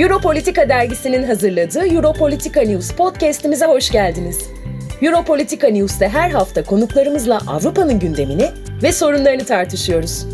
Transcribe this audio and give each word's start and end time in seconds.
Europolitika 0.00 0.68
dergisinin 0.68 1.22
hazırladığı 1.22 1.86
Europolitika 1.86 2.60
News 2.62 2.90
podcast'imize 2.90 3.66
hoş 3.66 3.90
geldiniz. 3.90 4.38
Europolitika 5.02 5.68
News'te 5.68 6.08
her 6.08 6.30
hafta 6.30 6.64
konuklarımızla 6.64 7.40
Avrupa'nın 7.46 7.98
gündemini 7.98 8.48
ve 8.82 8.92
sorunlarını 8.92 9.44
tartışıyoruz. 9.44 10.26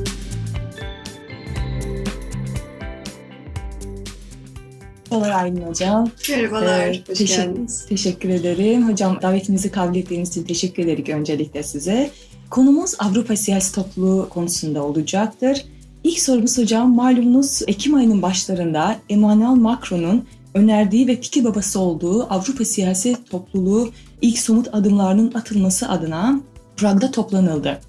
Merhabalar 5.11 5.43
Aylin 5.45 5.63
Hocam. 5.63 6.11
Merhabalar, 6.30 6.87
Ee, 6.87 6.89
hoş 6.91 6.98
teşekkür- 7.19 7.43
geldiniz. 7.45 7.87
Teşekkür 7.89 8.29
ederim. 8.29 8.89
Hocam 8.91 9.19
davetimizi 9.23 9.71
kabul 9.71 9.96
ettiğiniz 9.96 10.29
için 10.29 10.45
teşekkür 10.45 10.83
ederim 10.83 11.19
öncelikle 11.21 11.62
size. 11.62 12.11
Konumuz 12.51 12.95
Avrupa 12.98 13.37
siyasi 13.37 13.75
topluluğu 13.75 14.29
konusunda 14.29 14.82
olacaktır. 14.82 15.64
İlk 16.07 16.21
sorumuz 16.21 16.59
hocam 16.59 16.95
malumunuz 16.95 17.63
Ekim 17.67 17.95
ayının 17.95 18.23
başlarında 18.23 18.96
Emmanuel 19.09 19.61
Macron'un 19.61 20.25
önerdiği 20.55 21.07
ve 21.07 21.21
fikir 21.21 21.45
babası 21.45 21.81
olduğu 21.81 22.23
Avrupa 22.32 22.65
siyasi 22.65 23.17
topluluğu 23.31 23.91
ilk 24.23 24.39
somut 24.39 24.75
adımlarının 24.75 25.35
atılması 25.35 25.89
adına 25.89 26.41
Prag'da 26.77 27.11
toplanıldı. 27.11 27.81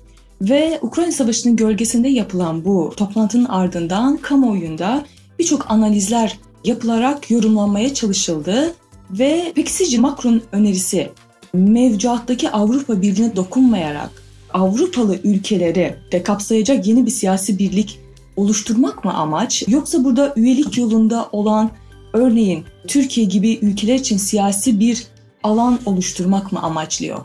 Ve 0.41 0.79
Ukrayna 0.81 1.11
Savaşı'nın 1.11 1.55
gölgesinde 1.55 2.09
yapılan 2.09 2.65
bu 2.65 2.93
toplantının 2.97 3.45
ardından 3.45 4.17
kamuoyunda 4.17 5.05
birçok 5.39 5.71
analizler 5.71 6.39
yapılarak 6.63 7.31
yorumlanmaya 7.31 7.93
çalışıldı. 7.93 8.73
Ve 9.11 9.51
peki 9.55 9.73
sizce 9.73 9.97
Macron'un 9.97 10.43
önerisi 10.51 11.09
mevcuattaki 11.53 12.49
Avrupa 12.49 13.01
Birliği'ne 13.01 13.35
dokunmayarak 13.35 14.09
Avrupalı 14.53 15.19
ülkeleri 15.23 15.95
de 16.11 16.23
kapsayacak 16.23 16.87
yeni 16.87 17.05
bir 17.05 17.11
siyasi 17.11 17.59
birlik 17.59 18.06
oluşturmak 18.37 19.05
mı 19.05 19.13
amaç? 19.13 19.63
Yoksa 19.67 20.03
burada 20.03 20.33
üyelik 20.35 20.77
yolunda 20.77 21.29
olan 21.31 21.71
örneğin 22.13 22.65
Türkiye 22.87 23.25
gibi 23.25 23.59
ülkeler 23.61 23.95
için 23.95 24.17
siyasi 24.17 24.79
bir 24.79 25.07
alan 25.43 25.79
oluşturmak 25.85 26.51
mı 26.51 26.59
amaçlıyor? 26.61 27.19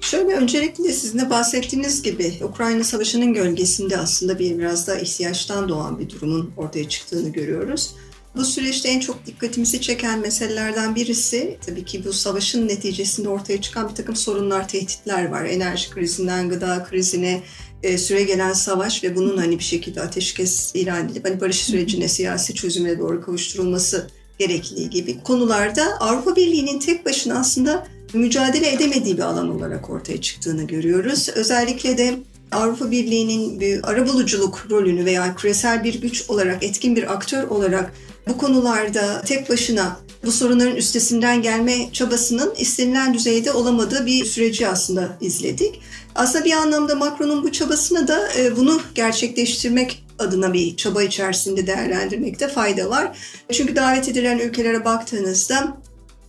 Şöyle 0.00 0.34
öncelikle 0.34 0.92
sizin 0.92 1.18
de 1.18 1.30
bahsettiğiniz 1.30 2.02
gibi 2.02 2.32
Ukrayna 2.42 2.84
Savaşı'nın 2.84 3.34
gölgesinde 3.34 3.98
aslında 3.98 4.38
bir 4.38 4.58
biraz 4.58 4.86
da 4.86 4.98
ihtiyaçtan 4.98 5.68
doğan 5.68 5.98
bir 5.98 6.10
durumun 6.10 6.50
ortaya 6.56 6.88
çıktığını 6.88 7.28
görüyoruz. 7.28 7.94
Bu 8.36 8.44
süreçte 8.44 8.88
en 8.88 9.00
çok 9.00 9.26
dikkatimizi 9.26 9.80
çeken 9.80 10.20
meselelerden 10.20 10.94
birisi 10.94 11.58
tabii 11.66 11.84
ki 11.84 12.04
bu 12.04 12.12
savaşın 12.12 12.68
neticesinde 12.68 13.28
ortaya 13.28 13.60
çıkan 13.60 13.88
bir 13.88 13.94
takım 13.94 14.16
sorunlar, 14.16 14.68
tehditler 14.68 15.28
var. 15.28 15.44
Enerji 15.44 15.90
krizinden 15.90 16.48
gıda 16.48 16.84
krizine, 16.84 17.42
e, 17.82 17.98
süre 17.98 18.22
gelen 18.22 18.52
savaş 18.52 19.04
ve 19.04 19.16
bunun 19.16 19.36
hani 19.36 19.58
bir 19.58 19.64
şekilde 19.64 20.00
ateşkes 20.00 20.74
ilan 20.74 21.04
edilip 21.06 21.24
hani 21.24 21.40
barış 21.40 21.56
sürecine, 21.56 22.08
siyasi 22.08 22.54
çözüme 22.54 22.98
doğru 22.98 23.20
kavuşturulması 23.20 24.06
gerektiği 24.38 24.90
gibi 24.90 25.22
konularda 25.22 25.82
Avrupa 26.00 26.36
Birliği'nin 26.36 26.78
tek 26.78 27.06
başına 27.06 27.38
aslında 27.38 27.86
mücadele 28.14 28.72
edemediği 28.72 29.16
bir 29.16 29.22
alan 29.22 29.56
olarak 29.56 29.90
ortaya 29.90 30.20
çıktığını 30.20 30.66
görüyoruz. 30.66 31.28
Özellikle 31.34 31.98
de 31.98 32.18
Avrupa 32.52 32.90
Birliği'nin 32.90 33.60
bir 33.60 33.90
arabuluculuk 33.90 34.66
rolünü 34.70 35.04
veya 35.04 35.34
küresel 35.36 35.84
bir 35.84 36.00
güç 36.00 36.30
olarak, 36.30 36.62
etkin 36.64 36.96
bir 36.96 37.12
aktör 37.12 37.42
olarak 37.42 37.92
bu 38.28 38.36
konularda 38.36 39.22
tek 39.22 39.50
başına 39.50 39.96
bu 40.24 40.32
sorunların 40.32 40.76
üstesinden 40.76 41.42
gelme 41.42 41.92
çabasının 41.92 42.54
istenilen 42.58 43.14
düzeyde 43.14 43.52
olamadığı 43.52 44.06
bir 44.06 44.24
süreci 44.24 44.68
aslında 44.68 45.16
izledik. 45.20 45.80
Aslında 46.14 46.44
bir 46.44 46.52
anlamda 46.52 46.94
Macron'un 46.94 47.42
bu 47.42 47.52
çabasını 47.52 48.08
da 48.08 48.28
e, 48.38 48.56
bunu 48.56 48.80
gerçekleştirmek 48.94 50.04
adına 50.18 50.52
bir 50.52 50.76
çaba 50.76 51.02
içerisinde 51.02 51.66
değerlendirmekte 51.66 52.48
fayda 52.48 52.90
var. 52.90 53.18
Çünkü 53.52 53.76
davet 53.76 54.08
edilen 54.08 54.38
ülkelere 54.38 54.84
baktığınızda 54.84 55.76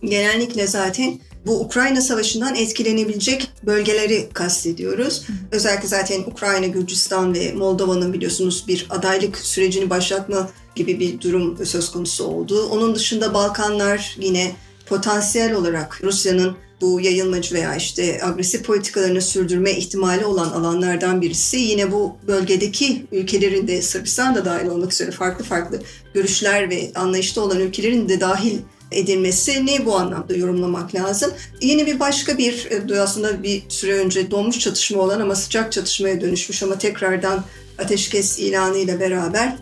genellikle 0.04 0.66
zaten 0.66 1.18
bu 1.46 1.60
Ukrayna 1.60 2.00
Savaşı'ndan 2.00 2.54
etkilenebilecek 2.54 3.50
bölgeleri 3.62 4.28
kastediyoruz. 4.32 5.26
Özellikle 5.52 5.88
zaten 5.88 6.20
Ukrayna, 6.20 6.66
Gürcistan 6.66 7.34
ve 7.34 7.52
Moldova'nın 7.52 8.12
biliyorsunuz 8.12 8.64
bir 8.68 8.86
adaylık 8.90 9.38
sürecini 9.38 9.90
başlatma 9.90 10.50
gibi 10.74 11.00
bir 11.00 11.20
durum 11.20 11.66
söz 11.66 11.92
konusu 11.92 12.24
oldu. 12.24 12.68
Onun 12.70 12.94
dışında 12.94 13.34
Balkanlar 13.34 14.16
yine 14.20 14.52
potansiyel 14.86 15.54
olarak 15.54 16.00
Rusya'nın 16.04 16.56
bu 16.80 17.00
yayılmacı 17.00 17.54
veya 17.54 17.76
işte 17.76 18.20
agresif 18.22 18.64
politikalarını 18.64 19.22
sürdürme 19.22 19.72
ihtimali 19.72 20.24
olan 20.24 20.50
alanlardan 20.50 21.22
birisi. 21.22 21.56
Yine 21.56 21.92
bu 21.92 22.16
bölgedeki 22.26 23.06
ülkelerin 23.12 23.68
de 23.68 23.82
Sırbistan 23.82 24.34
da 24.34 24.44
dahil 24.44 24.66
olmak 24.66 24.92
üzere 24.92 25.10
farklı 25.10 25.44
farklı 25.44 25.82
görüşler 26.14 26.70
ve 26.70 26.92
anlayışta 26.94 27.40
olan 27.40 27.60
ülkelerin 27.60 28.08
de 28.08 28.20
dahil 28.20 28.58
edilmesini 28.92 29.86
bu 29.86 29.96
anlamda 29.96 30.34
yorumlamak 30.36 30.94
lazım. 30.94 31.30
Yeni 31.60 31.86
bir 31.86 32.00
başka 32.00 32.38
bir 32.38 32.68
e, 32.90 33.00
aslında 33.00 33.42
bir 33.42 33.62
süre 33.68 33.94
önce 33.94 34.30
donmuş 34.30 34.58
çatışma 34.58 35.02
olan 35.02 35.20
ama 35.20 35.34
sıcak 35.34 35.72
çatışmaya 35.72 36.20
dönüşmüş 36.20 36.62
ama 36.62 36.78
tekrardan 36.78 37.44
ateşkes 37.78 38.38
ilanı 38.38 38.78
ile 38.78 39.00
beraber 39.00 39.56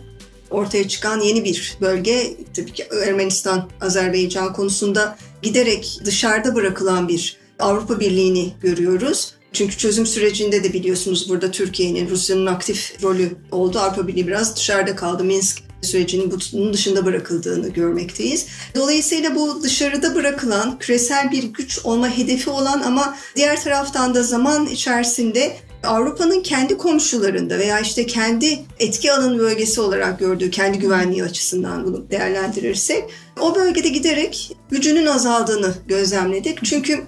ortaya 0.53 0.87
çıkan 0.87 1.19
yeni 1.19 1.43
bir 1.43 1.77
bölge 1.81 2.37
tabii 2.55 2.73
ki 2.73 2.85
Ermenistan, 3.07 3.69
Azerbaycan 3.81 4.53
konusunda 4.53 5.17
giderek 5.41 5.99
dışarıda 6.05 6.55
bırakılan 6.55 7.07
bir 7.07 7.37
Avrupa 7.59 7.99
Birliği'ni 7.99 8.53
görüyoruz. 8.61 9.33
Çünkü 9.53 9.77
çözüm 9.77 10.05
sürecinde 10.05 10.63
de 10.63 10.73
biliyorsunuz 10.73 11.29
burada 11.29 11.51
Türkiye'nin, 11.51 12.09
Rusya'nın 12.09 12.45
aktif 12.45 13.03
rolü 13.03 13.35
oldu. 13.51 13.79
Avrupa 13.79 14.07
Birliği 14.07 14.27
biraz 14.27 14.55
dışarıda 14.55 14.95
kaldı. 14.95 15.23
Minsk 15.23 15.63
sürecinin 15.81 16.33
bunun 16.53 16.73
dışında 16.73 17.05
bırakıldığını 17.05 17.69
görmekteyiz. 17.69 18.45
Dolayısıyla 18.75 19.35
bu 19.35 19.63
dışarıda 19.63 20.15
bırakılan 20.15 20.79
küresel 20.79 21.31
bir 21.31 21.43
güç 21.43 21.79
olma 21.83 22.09
hedefi 22.17 22.49
olan 22.49 22.81
ama 22.81 23.17
diğer 23.35 23.63
taraftan 23.63 24.15
da 24.15 24.23
zaman 24.23 24.65
içerisinde 24.65 25.57
Avrupa'nın 25.83 26.41
kendi 26.43 26.77
komşularında 26.77 27.59
veya 27.59 27.79
işte 27.79 28.05
kendi 28.05 28.59
etki 28.79 29.13
alanı 29.13 29.39
bölgesi 29.39 29.81
olarak 29.81 30.19
gördüğü 30.19 30.51
kendi 30.51 30.79
güvenliği 30.79 31.23
açısından 31.23 31.85
bunu 31.85 32.09
değerlendirirsek 32.09 33.03
o 33.41 33.55
bölgede 33.55 33.89
giderek 33.89 34.57
gücünün 34.69 35.05
azaldığını 35.05 35.73
gözlemledik. 35.87 36.65
Çünkü 36.65 37.03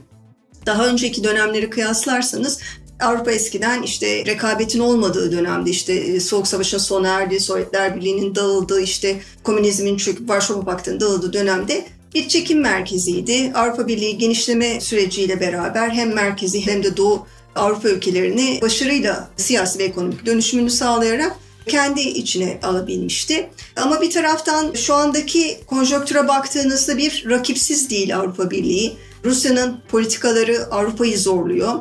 daha 0.65 0.87
önceki 0.87 1.23
dönemleri 1.23 1.69
kıyaslarsanız 1.69 2.59
Avrupa 2.99 3.31
eskiden 3.31 3.81
işte 3.81 4.25
rekabetin 4.25 4.79
olmadığı 4.79 5.31
dönemde 5.31 5.69
işte 5.69 5.93
e, 5.93 6.19
Soğuk 6.19 6.47
Savaş'ın 6.47 6.77
sona 6.77 7.07
erdiği, 7.07 7.39
Sovyetler 7.39 7.95
Birliği'nin 7.95 8.35
dağıldığı, 8.35 8.81
işte 8.81 9.19
komünizmin 9.43 9.97
çöküp 9.97 10.29
Varşova 10.29 10.65
Paktı'nın 10.65 10.99
dağıldığı 10.99 11.33
dönemde 11.33 11.85
bir 12.15 12.27
çekim 12.27 12.59
merkeziydi. 12.59 13.51
Avrupa 13.55 13.87
Birliği 13.87 14.17
genişleme 14.17 14.81
süreciyle 14.81 15.39
beraber 15.39 15.89
hem 15.89 16.13
merkezi 16.13 16.65
hem 16.65 16.83
de 16.83 16.97
Doğu 16.97 17.27
Avrupa 17.55 17.89
ülkelerini 17.89 18.59
başarıyla 18.61 19.29
siyasi 19.37 19.79
ve 19.79 19.83
ekonomik 19.83 20.25
dönüşümünü 20.25 20.69
sağlayarak 20.69 21.35
kendi 21.67 22.01
içine 22.01 22.59
alabilmişti. 22.63 23.49
Ama 23.75 24.01
bir 24.01 24.11
taraftan 24.11 24.73
şu 24.73 24.93
andaki 24.93 25.57
konjonktüre 25.67 26.27
baktığınızda 26.27 26.97
bir 26.97 27.25
rakipsiz 27.29 27.89
değil 27.89 28.17
Avrupa 28.17 28.51
Birliği. 28.51 28.97
Rusya'nın 29.25 29.77
politikaları 29.87 30.65
Avrupa'yı 30.71 31.19
zorluyor. 31.19 31.73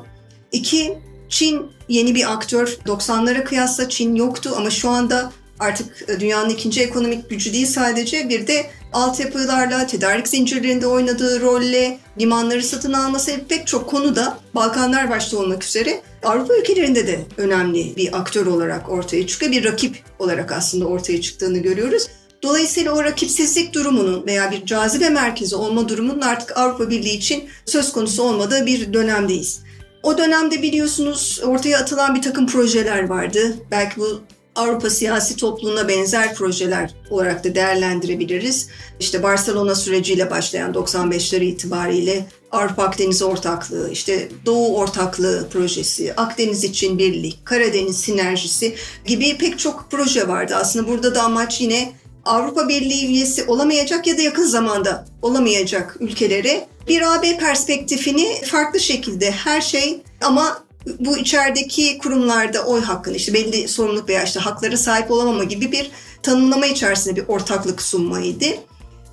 İki, 0.52 0.98
Çin 1.28 1.66
yeni 1.88 2.14
bir 2.14 2.32
aktör. 2.32 2.78
90'lara 2.86 3.44
kıyasla 3.44 3.88
Çin 3.88 4.14
yoktu 4.14 4.54
ama 4.56 4.70
şu 4.70 4.88
anda 4.88 5.32
artık 5.58 6.08
dünyanın 6.20 6.50
ikinci 6.50 6.82
ekonomik 6.82 7.30
gücü 7.30 7.52
değil 7.52 7.66
sadece 7.66 8.28
bir 8.28 8.46
de 8.46 8.66
altyapılarla, 8.92 9.86
tedarik 9.86 10.28
zincirlerinde 10.28 10.86
oynadığı 10.86 11.40
rolle, 11.40 11.98
limanları 12.20 12.62
satın 12.62 12.92
alması 12.92 13.40
pek 13.48 13.66
çok 13.66 13.90
konuda 13.90 14.38
Balkanlar 14.54 15.10
başta 15.10 15.38
olmak 15.38 15.64
üzere 15.64 16.02
Avrupa 16.22 16.56
ülkelerinde 16.56 17.06
de 17.06 17.20
önemli 17.36 17.96
bir 17.96 18.18
aktör 18.18 18.46
olarak 18.46 18.90
ortaya 18.90 19.26
çıkıyor. 19.26 19.52
Bir 19.52 19.64
rakip 19.64 19.96
olarak 20.18 20.52
aslında 20.52 20.84
ortaya 20.84 21.20
çıktığını 21.20 21.58
görüyoruz. 21.58 22.06
Dolayısıyla 22.42 22.92
o 22.92 23.04
rakipsizlik 23.04 23.74
durumunun 23.74 24.26
veya 24.26 24.50
bir 24.50 24.66
cazibe 24.66 25.08
merkezi 25.08 25.56
olma 25.56 25.88
durumunun 25.88 26.20
artık 26.20 26.58
Avrupa 26.58 26.90
Birliği 26.90 27.16
için 27.16 27.44
söz 27.66 27.92
konusu 27.92 28.22
olmadığı 28.22 28.66
bir 28.66 28.92
dönemdeyiz. 28.92 29.60
O 30.02 30.18
dönemde 30.18 30.62
biliyorsunuz 30.62 31.40
ortaya 31.44 31.78
atılan 31.78 32.14
bir 32.14 32.22
takım 32.22 32.46
projeler 32.46 33.08
vardı. 33.08 33.56
Belki 33.70 34.00
bu 34.00 34.20
Avrupa 34.54 34.90
siyasi 34.90 35.36
topluluğuna 35.36 35.88
benzer 35.88 36.34
projeler 36.34 36.94
olarak 37.10 37.44
da 37.44 37.54
değerlendirebiliriz. 37.54 38.68
İşte 39.00 39.22
Barcelona 39.22 39.74
süreciyle 39.74 40.30
başlayan 40.30 40.72
95'leri 40.72 41.44
itibariyle 41.44 42.26
Avrupa 42.52 42.82
Akdeniz 42.82 43.22
Ortaklığı, 43.22 43.90
işte 43.90 44.28
Doğu 44.46 44.76
Ortaklığı 44.76 45.48
projesi, 45.52 46.14
Akdeniz 46.16 46.64
için 46.64 46.98
birlik, 46.98 47.46
Karadeniz 47.46 47.96
sinerjisi 47.96 48.74
gibi 49.06 49.38
pek 49.38 49.58
çok 49.58 49.86
proje 49.90 50.28
vardı. 50.28 50.54
Aslında 50.56 50.88
burada 50.88 51.14
da 51.14 51.22
amaç 51.22 51.60
yine 51.60 51.92
Avrupa 52.24 52.68
Birliği 52.68 53.06
üyesi 53.06 53.44
olamayacak 53.44 54.06
ya 54.06 54.18
da 54.18 54.22
yakın 54.22 54.46
zamanda 54.46 55.04
olamayacak 55.22 55.96
ülkelere 56.00 56.66
bir 56.88 57.14
AB 57.14 57.38
perspektifini 57.38 58.42
farklı 58.44 58.80
şekilde 58.80 59.30
her 59.30 59.60
şey 59.60 60.02
ama 60.20 60.64
bu 60.98 61.16
içerideki 61.16 61.98
kurumlarda 61.98 62.64
oy 62.64 62.80
hakkını 62.80 63.16
işte 63.16 63.34
belli 63.34 63.68
sorumluluk 63.68 64.08
veya 64.08 64.22
işte 64.22 64.40
haklara 64.40 64.76
sahip 64.76 65.10
olamama 65.10 65.44
gibi 65.44 65.72
bir 65.72 65.90
tanımlama 66.22 66.66
içerisinde 66.66 67.16
bir 67.16 67.28
ortaklık 67.28 67.82
sunmaydı. 67.82 68.46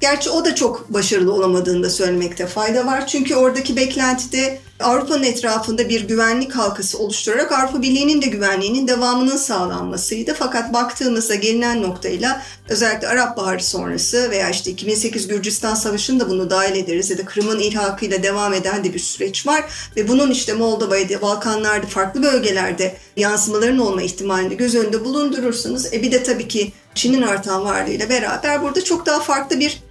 Gerçi 0.01 0.29
o 0.29 0.45
da 0.45 0.55
çok 0.55 0.93
başarılı 0.93 1.33
olamadığını 1.33 1.83
da 1.83 1.89
söylemekte 1.89 2.47
fayda 2.47 2.85
var. 2.85 3.07
Çünkü 3.07 3.35
oradaki 3.35 3.75
beklentide 3.75 4.59
Avrupa'nın 4.79 5.23
etrafında 5.23 5.89
bir 5.89 6.07
güvenlik 6.07 6.51
halkası 6.55 6.97
oluşturarak 6.97 7.51
Avrupa 7.51 7.81
Birliği'nin 7.81 8.21
de 8.21 8.27
güvenliğinin 8.27 8.87
devamının 8.87 9.37
sağlanmasıydı. 9.37 10.33
Fakat 10.33 10.73
baktığımızda 10.73 11.35
gelinen 11.35 11.81
noktayla 11.81 12.41
özellikle 12.69 13.07
Arap 13.07 13.37
Baharı 13.37 13.63
sonrası 13.63 14.31
veya 14.31 14.49
işte 14.49 14.71
2008 14.71 15.27
Gürcistan 15.27 15.75
Savaşı'nı 15.75 16.19
da 16.19 16.29
bunu 16.29 16.49
dahil 16.49 16.75
ederiz 16.75 17.09
ya 17.09 17.17
da 17.17 17.25
Kırım'ın 17.25 17.59
ilhakıyla 17.59 18.23
devam 18.23 18.53
eden 18.53 18.83
de 18.83 18.93
bir 18.93 18.99
süreç 18.99 19.47
var. 19.47 19.63
Ve 19.97 20.07
bunun 20.07 20.31
işte 20.31 20.53
Moldova'ya, 20.53 21.21
Balkanlar'da 21.21 21.87
farklı 21.87 22.23
bölgelerde 22.23 22.95
yansımaların 23.17 23.79
olma 23.79 24.01
ihtimalini 24.01 24.57
göz 24.57 24.75
önünde 24.75 25.05
bulundurursanız 25.05 25.93
e 25.93 26.01
bir 26.01 26.11
de 26.11 26.23
tabii 26.23 26.47
ki 26.47 26.71
Çin'in 26.95 27.21
artan 27.21 27.65
varlığıyla 27.65 28.09
beraber 28.09 28.63
burada 28.63 28.83
çok 28.83 29.05
daha 29.05 29.19
farklı 29.19 29.59
bir 29.59 29.90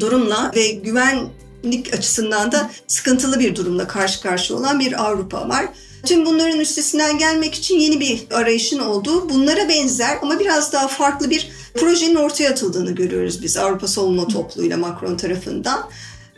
durumla 0.00 0.52
ve 0.56 0.70
güvenlik 0.70 1.94
açısından 1.94 2.52
da 2.52 2.70
sıkıntılı 2.86 3.40
bir 3.40 3.56
durumla 3.56 3.86
karşı 3.86 4.22
karşıya 4.22 4.58
olan 4.58 4.80
bir 4.80 5.04
Avrupa 5.04 5.48
var. 5.48 5.68
Tüm 6.06 6.26
bunların 6.26 6.60
üstesinden 6.60 7.18
gelmek 7.18 7.54
için 7.54 7.80
yeni 7.80 8.00
bir 8.00 8.26
arayışın 8.30 8.78
olduğu, 8.78 9.28
bunlara 9.28 9.68
benzer 9.68 10.18
ama 10.22 10.40
biraz 10.40 10.72
daha 10.72 10.88
farklı 10.88 11.30
bir 11.30 11.48
projenin 11.74 12.14
ortaya 12.14 12.50
atıldığını 12.50 12.90
görüyoruz 12.90 13.42
biz 13.42 13.56
Avrupa 13.56 13.86
Savunma 13.86 14.28
Topluluğu'yla 14.28 14.76
Macron 14.76 15.16
tarafından. 15.16 15.88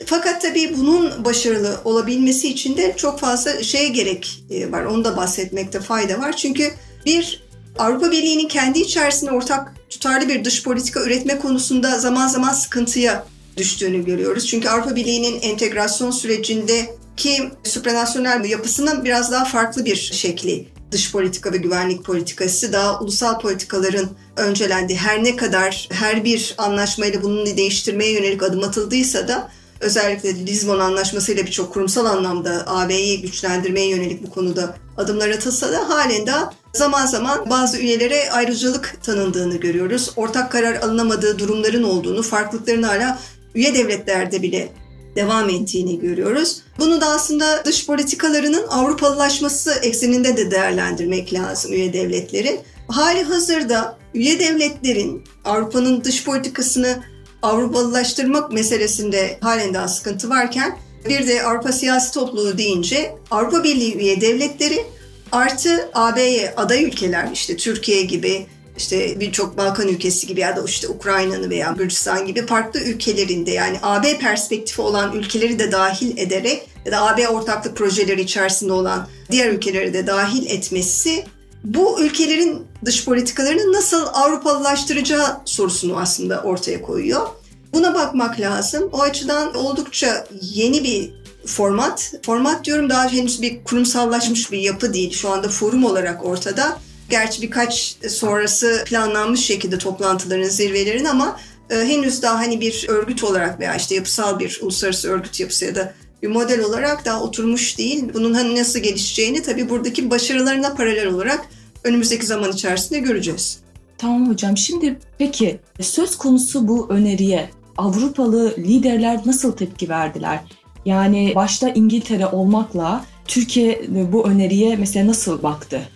Fakat 0.07 0.43
tabii 0.43 0.75
bunun 0.79 1.25
başarılı 1.25 1.81
olabilmesi 1.85 2.49
için 2.49 2.77
de 2.77 2.95
çok 2.97 3.21
fazla 3.21 3.63
şeye 3.63 3.89
gerek 3.89 4.45
e, 4.51 4.73
var. 4.73 4.85
Onu 4.85 5.05
da 5.05 5.17
bahsetmekte 5.17 5.81
fayda 5.81 6.19
var. 6.19 6.37
Çünkü 6.37 6.71
bir 7.07 7.43
Avrupa 7.79 8.11
Birliği'nin 8.11 8.49
kendi 8.49 8.79
içerisinde 8.79 9.31
ortak 9.31 9.75
tutarlı 9.91 10.29
bir 10.29 10.45
dış 10.45 10.63
politika 10.63 11.01
üretme 11.01 11.39
konusunda 11.39 11.99
zaman 11.99 12.29
zaman 12.29 12.53
sıkıntıya 12.53 13.27
düştüğünü 13.61 14.05
görüyoruz. 14.05 14.47
Çünkü 14.47 14.69
Avrupa 14.69 14.97
Birliği'nin 14.97 15.41
entegrasyon 15.41 16.11
sürecindeki 16.11 17.51
supranasyonel 17.65 18.45
yapısının 18.45 19.05
biraz 19.05 19.33
daha 19.33 19.45
farklı 19.45 19.85
bir 19.85 19.97
şekli 19.97 20.69
dış 20.93 21.13
politika 21.13 21.53
ve 21.53 21.57
güvenlik 21.57 22.05
politikası 22.05 22.73
daha 22.73 23.01
ulusal 23.01 23.41
politikaların 23.41 24.09
öncelendiği 24.37 24.99
her 24.99 25.25
ne 25.25 25.37
kadar 25.37 25.89
her 25.93 26.25
bir 26.25 26.55
anlaşmayla 26.59 27.23
bunu 27.23 27.47
değiştirmeye 27.47 28.13
yönelik 28.13 28.43
adım 28.43 28.65
atıldıysa 28.65 29.29
da 29.29 29.51
özellikle 29.81 30.47
Lizbon 30.47 30.79
Anlaşması 30.79 31.33
ile 31.33 31.47
birçok 31.47 31.73
kurumsal 31.73 32.07
anlamda 32.07 32.65
AB'yi 32.67 33.23
güçlendirmeye 33.23 33.89
yönelik 33.89 34.27
bu 34.27 34.31
konuda 34.31 34.77
adımlar 34.97 35.31
atılsa 35.31 35.73
da 35.73 35.89
halen 35.89 36.27
daha 36.27 36.53
zaman 36.73 37.07
zaman 37.07 37.51
bazı 37.51 37.79
üyelere 37.79 38.31
ayrıcalık 38.31 38.99
tanındığını 39.03 39.57
görüyoruz. 39.57 40.11
Ortak 40.17 40.53
karar 40.53 40.75
alınamadığı 40.75 41.39
durumların 41.39 41.83
olduğunu, 41.83 42.23
farklılıkların 42.23 42.83
hala 42.83 43.19
üye 43.55 43.75
devletlerde 43.75 44.43
bile 44.43 44.69
devam 45.17 45.49
ettiğini 45.49 46.01
görüyoruz. 46.01 46.63
Bunu 46.79 47.01
da 47.01 47.07
aslında 47.07 47.65
dış 47.65 47.87
politikalarının 47.87 48.69
Avrupalılaşması 48.69 49.73
ekseninde 49.83 50.37
de 50.37 50.51
değerlendirmek 50.51 51.35
lazım 51.35 51.73
üye 51.73 51.93
devletlerin. 51.93 52.61
Hali 52.89 53.23
hazırda 53.23 53.99
üye 54.15 54.39
devletlerin 54.39 55.25
Avrupa'nın 55.45 56.05
dış 56.05 56.25
politikasını 56.25 57.03
Avrupalılaştırmak 57.43 58.53
meselesinde 58.53 59.39
halen 59.41 59.75
daha 59.75 59.89
sıkıntı 59.89 60.31
varken 60.31 60.79
bir 61.09 61.29
de 61.29 61.43
Avrupa 61.43 61.73
Siyasi 61.73 62.15
Topluluğu 62.15 62.59
deyince 62.59 63.15
Avrupa 63.31 63.65
Birliği 63.65 63.97
üye 63.97 64.21
devletleri 64.21 64.87
artı 65.33 65.91
AB'ye 65.95 66.55
aday 66.57 66.85
ülkeler 66.85 67.29
işte 67.33 67.57
Türkiye 67.57 68.03
gibi 68.03 68.47
işte 68.81 69.21
birçok 69.21 69.59
Balkan 69.59 69.89
ülkesi 69.89 70.27
gibi 70.27 70.41
ya 70.41 70.57
da 70.57 70.63
işte 70.67 70.89
Ukrayna'nın 70.89 71.51
veya 71.51 71.75
Gürcistan 71.79 72.27
gibi 72.27 72.47
farklı 72.47 72.81
ülkelerinde 72.81 73.51
yani 73.51 73.79
AB 73.83 74.19
perspektifi 74.19 74.83
olan 74.83 75.13
ülkeleri 75.13 75.59
de 75.59 75.73
dahil 75.73 76.19
ederek 76.19 76.69
ya 76.87 76.93
da 76.93 77.07
AB 77.09 77.29
ortaklık 77.29 77.77
projeleri 77.77 78.21
içerisinde 78.21 78.73
olan 78.73 79.09
diğer 79.31 79.53
ülkeleri 79.53 79.95
de 79.95 80.07
dahil 80.07 80.51
etmesi 80.51 81.25
bu 81.65 82.01
ülkelerin 82.01 82.67
dış 82.85 83.05
politikalarını 83.05 83.73
nasıl 83.73 84.07
Avrupalılaştıracağı 84.13 85.41
sorusunu 85.45 85.99
aslında 85.99 86.43
ortaya 86.43 86.83
koyuyor. 86.83 87.27
Buna 87.73 87.95
bakmak 87.95 88.41
lazım. 88.41 88.89
O 88.93 89.01
açıdan 89.01 89.55
oldukça 89.55 90.27
yeni 90.41 90.85
bir 90.85 91.13
format. 91.47 92.13
Format 92.27 92.65
diyorum 92.65 92.91
daha 92.91 93.13
henüz 93.13 93.43
bir 93.43 93.65
kurumsallaşmış 93.65 94.53
bir 94.53 94.59
yapı 94.59 94.95
değil. 94.95 95.13
Şu 95.13 95.31
anda 95.31 95.49
forum 95.49 95.85
olarak 95.85 96.25
ortada. 96.25 96.79
Gerçi 97.11 97.43
birkaç 97.43 97.97
sonrası 98.09 98.85
planlanmış 98.87 99.41
şekilde 99.41 99.79
toplantıların, 99.79 100.49
zirvelerin 100.49 101.05
ama 101.05 101.41
e, 101.71 101.75
henüz 101.75 102.23
daha 102.23 102.39
hani 102.39 102.61
bir 102.61 102.87
örgüt 102.89 103.25
olarak 103.25 103.61
veya 103.61 103.75
işte 103.75 103.95
yapısal 103.95 104.39
bir 104.39 104.59
uluslararası 104.63 105.09
örgüt 105.09 105.41
yapısı 105.41 105.65
ya 105.65 105.75
da 105.75 105.95
bir 106.23 106.29
model 106.29 106.65
olarak 106.65 107.05
daha 107.05 107.23
oturmuş 107.23 107.79
değil. 107.79 108.05
Bunun 108.15 108.35
hani 108.35 108.57
nasıl 108.57 108.79
gelişeceğini 108.79 109.43
tabii 109.43 109.71
buradaki 109.71 110.11
başarılarına 110.11 110.75
paralel 110.75 111.07
olarak 111.07 111.47
önümüzdeki 111.85 112.27
zaman 112.27 112.53
içerisinde 112.53 112.99
göreceğiz. 112.99 113.59
Tamam 113.99 114.29
hocam. 114.29 114.57
Şimdi 114.57 114.99
peki 115.19 115.61
söz 115.81 116.19
konusu 116.19 116.69
bu 116.69 116.87
öneriye 116.91 117.51
Avrupalı 117.79 118.55
liderler 118.59 119.21
nasıl 119.27 119.53
tepki 119.53 119.89
verdiler? 119.89 120.41
Yani 120.85 121.33
başta 121.35 121.69
İngiltere 121.69 122.27
olmakla 122.27 123.05
Türkiye 123.27 123.83
bu 124.13 124.29
öneriye 124.29 124.77
mesela 124.77 125.07
nasıl 125.07 125.43
baktı? 125.43 125.89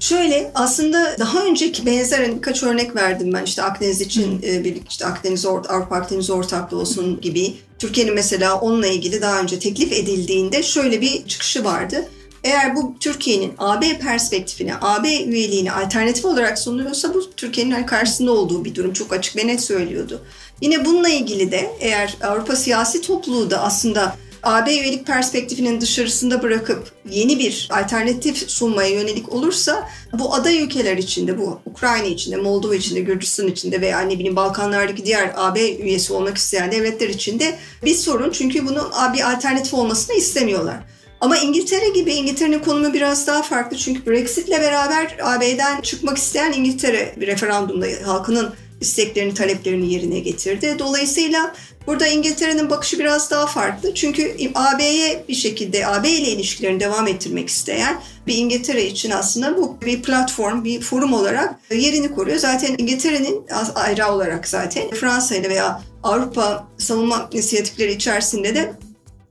Şöyle 0.00 0.50
aslında 0.54 1.16
daha 1.18 1.44
önceki 1.44 1.86
benzer 1.86 2.18
hani 2.18 2.36
birkaç 2.36 2.62
örnek 2.62 2.96
verdim 2.96 3.32
ben 3.32 3.44
işte 3.44 3.62
Akdeniz 3.62 4.00
için 4.00 4.40
e, 4.42 4.64
bir 4.64 4.76
işte 4.88 5.06
Akdeniz 5.06 5.46
Avrupa 5.46 5.96
Akdeniz 5.96 6.30
ortaklığı 6.30 6.78
olsun 6.78 7.20
gibi. 7.20 7.54
Türkiye'nin 7.78 8.14
mesela 8.14 8.60
onunla 8.60 8.86
ilgili 8.86 9.22
daha 9.22 9.40
önce 9.40 9.58
teklif 9.58 9.92
edildiğinde 9.92 10.62
şöyle 10.62 11.00
bir 11.00 11.26
çıkışı 11.26 11.64
vardı. 11.64 12.08
Eğer 12.44 12.76
bu 12.76 12.94
Türkiye'nin 13.00 13.52
AB 13.58 13.98
perspektifine, 13.98 14.74
AB 14.80 15.24
üyeliğine 15.24 15.72
alternatif 15.72 16.24
olarak 16.24 16.58
sunuluyorsa 16.58 17.14
bu 17.14 17.30
Türkiye'nin 17.36 17.70
hani 17.70 17.86
karşısında 17.86 18.32
olduğu 18.32 18.64
bir 18.64 18.74
durum 18.74 18.92
çok 18.92 19.12
açık 19.12 19.36
ve 19.36 19.46
net 19.46 19.60
söylüyordu. 19.60 20.22
Yine 20.60 20.84
bununla 20.84 21.08
ilgili 21.08 21.52
de 21.52 21.70
eğer 21.80 22.16
Avrupa 22.22 22.56
siyasi 22.56 23.00
topluluğu 23.00 23.50
da 23.50 23.62
aslında 23.62 24.16
AB 24.46 24.72
üyelik 24.72 25.06
perspektifinin 25.06 25.80
dışarısında 25.80 26.42
bırakıp 26.42 26.92
yeni 27.10 27.38
bir 27.38 27.68
alternatif 27.70 28.50
sunmaya 28.50 28.90
yönelik 28.90 29.32
olursa 29.32 29.88
bu 30.12 30.34
aday 30.34 30.62
ülkeler 30.62 30.96
içinde, 30.96 31.38
bu 31.38 31.60
Ukrayna 31.66 32.06
içinde, 32.06 32.36
Moldova 32.36 32.74
içinde, 32.74 33.00
Gürcistan 33.00 33.48
içinde 33.48 33.80
veya 33.80 34.00
ne 34.00 34.14
bileyim 34.14 34.36
Balkanlardaki 34.36 35.06
diğer 35.06 35.32
AB 35.36 35.76
üyesi 35.76 36.12
olmak 36.12 36.36
isteyen 36.36 36.72
devletler 36.72 37.08
içinde 37.08 37.58
bir 37.84 37.94
sorun. 37.94 38.30
Çünkü 38.30 38.66
bunun 38.66 38.84
bir 39.14 39.32
alternatif 39.32 39.74
olmasını 39.74 40.16
istemiyorlar. 40.16 40.76
Ama 41.20 41.36
İngiltere 41.36 41.88
gibi 41.88 42.14
İngiltere'nin 42.14 42.58
konumu 42.58 42.94
biraz 42.94 43.26
daha 43.26 43.42
farklı. 43.42 43.76
Çünkü 43.76 44.06
Brexit'le 44.06 44.60
beraber 44.60 45.16
AB'den 45.22 45.80
çıkmak 45.80 46.18
isteyen 46.18 46.52
İngiltere 46.52 47.14
bir 47.16 47.26
referandumda 47.26 47.86
halkının 48.04 48.54
isteklerini, 48.80 49.34
taleplerini 49.34 49.92
yerine 49.92 50.18
getirdi. 50.18 50.76
Dolayısıyla 50.78 51.54
burada 51.86 52.06
İngiltere'nin 52.06 52.70
bakışı 52.70 52.98
biraz 52.98 53.30
daha 53.30 53.46
farklı. 53.46 53.94
Çünkü 53.94 54.36
AB'ye 54.54 55.24
bir 55.28 55.34
şekilde 55.34 55.86
AB 55.86 56.10
ile 56.10 56.28
ilişkilerini 56.28 56.80
devam 56.80 57.08
ettirmek 57.08 57.48
isteyen 57.48 58.00
bir 58.26 58.36
İngiltere 58.36 58.84
için 58.84 59.10
aslında 59.10 59.56
bu 59.56 59.78
bir 59.86 60.02
platform, 60.02 60.64
bir 60.64 60.80
forum 60.80 61.12
olarak 61.12 61.54
yerini 61.70 62.14
koruyor. 62.14 62.38
Zaten 62.38 62.74
İngiltere'nin 62.78 63.46
ayrı 63.74 64.06
olarak 64.06 64.48
zaten 64.48 64.90
Fransa 64.90 65.34
ile 65.34 65.48
veya 65.48 65.82
Avrupa 66.02 66.68
savunma 66.78 67.28
inisiyatifleri 67.32 67.92
içerisinde 67.92 68.54
de 68.54 68.72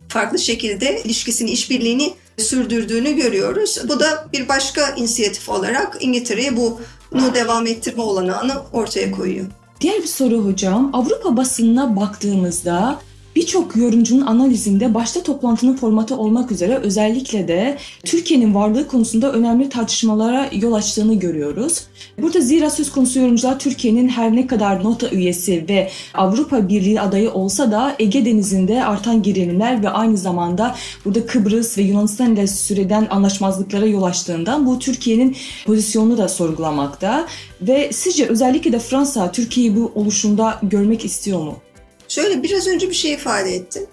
farklı 0.10 0.40
şekilde 0.40 1.02
ilişkisini, 1.04 1.50
işbirliğini 1.52 2.14
sürdürdüğünü 2.38 3.16
görüyoruz. 3.16 3.78
Bu 3.90 4.00
da 4.00 4.28
bir 4.34 4.48
başka 4.48 4.90
inisiyatif 4.90 5.50
olarak 5.50 5.98
İngiltere'ye 6.00 6.58
bunu 6.58 7.36
devam 7.36 7.68
ettirme 7.68 8.02
olanağını 8.02 8.54
ortaya 8.74 9.12
koyuyor. 9.12 9.46
Diğer 9.82 10.02
bir 10.02 10.08
soru 10.08 10.46
hocam. 10.46 10.90
Avrupa 10.94 11.38
basınına 11.38 11.96
baktığımızda 11.96 13.00
birçok 13.36 13.76
yorumcunun 13.76 14.26
analizinde 14.26 14.94
başta 14.94 15.24
toplantının 15.24 15.76
formatı 15.76 16.18
olmak 16.18 16.52
üzere 16.52 16.76
özellikle 16.76 17.48
de 17.48 17.78
Türkiye'nin 18.04 18.56
varlığı 18.56 18.88
konusunda 18.88 19.32
önemli 19.32 19.70
tartışmalara 19.70 20.50
yol 20.52 20.74
açtığını 20.74 21.14
görüyoruz. 21.14 21.82
Burada 22.22 22.42
zira 22.42 22.70
söz 22.70 22.92
konusu 22.92 23.20
yorumcular 23.20 23.60
Türkiye'nin 23.60 24.08
her 24.08 24.36
ne 24.36 24.48
kadar 24.48 24.84
nota 24.84 25.10
üyesi 25.10 25.66
ve 25.70 25.90
Avrupa 26.14 26.70
Birliği 26.70 27.02
adayı 27.02 27.32
olsa 27.32 27.72
da 27.72 27.96
Ege 28.00 28.26
Denizi'nde 28.26 28.86
artan 28.86 29.24
gerilimler 29.24 29.84
ve 29.84 29.90
aynı 29.90 30.18
zamanda 30.18 30.76
burada 31.06 31.26
Kıbrıs 31.26 31.78
ve 31.78 31.82
Yunanistan 31.82 32.34
ile 32.34 32.48
süreden 32.48 33.08
anlaşmazlıklara 33.10 33.86
yol 33.86 34.04
açtığından 34.04 34.66
bu 34.66 34.80
Türkiye'nin 34.80 35.36
pozisyonunu 35.66 36.18
da 36.18 36.28
sorgulamakta. 36.28 37.28
Ve 37.62 37.90
sizce 37.94 38.26
özellikle 38.26 38.72
de 38.72 38.80
Fransa 38.80 39.32
Türkiye'yi 39.32 39.76
bu 39.76 39.92
oluşumda 39.96 40.60
görmek 40.64 41.06
istiyor 41.06 41.40
mu? 41.40 41.65
Şöyle 42.08 42.44
biraz 42.44 42.68
önce 42.68 42.90
bir 42.90 42.96
şey 42.96 43.14
ifade 43.14 43.56
ettim. 43.56 43.86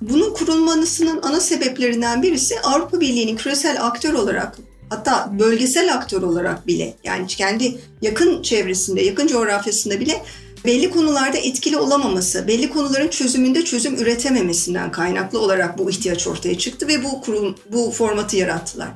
Bunun 0.00 0.34
kurulmasının 0.34 1.22
ana 1.22 1.40
sebeplerinden 1.40 2.22
birisi 2.22 2.60
Avrupa 2.60 3.00
Birliği'nin 3.00 3.36
küresel 3.36 3.86
aktör 3.86 4.14
olarak 4.14 4.58
hatta 4.88 5.32
bölgesel 5.38 5.94
aktör 5.94 6.22
olarak 6.22 6.66
bile 6.66 6.94
yani 7.04 7.26
kendi 7.26 7.78
yakın 8.02 8.42
çevresinde, 8.42 9.02
yakın 9.02 9.26
coğrafyasında 9.26 10.00
bile 10.00 10.22
belli 10.64 10.90
konularda 10.90 11.38
etkili 11.38 11.76
olamaması, 11.76 12.48
belli 12.48 12.70
konuların 12.70 13.08
çözümünde 13.08 13.64
çözüm 13.64 13.94
üretememesinden 13.94 14.92
kaynaklı 14.92 15.40
olarak 15.40 15.78
bu 15.78 15.90
ihtiyaç 15.90 16.26
ortaya 16.26 16.58
çıktı 16.58 16.88
ve 16.88 17.04
bu 17.04 17.20
kurum 17.20 17.54
bu 17.72 17.90
formatı 17.90 18.36
yarattılar. 18.36 18.88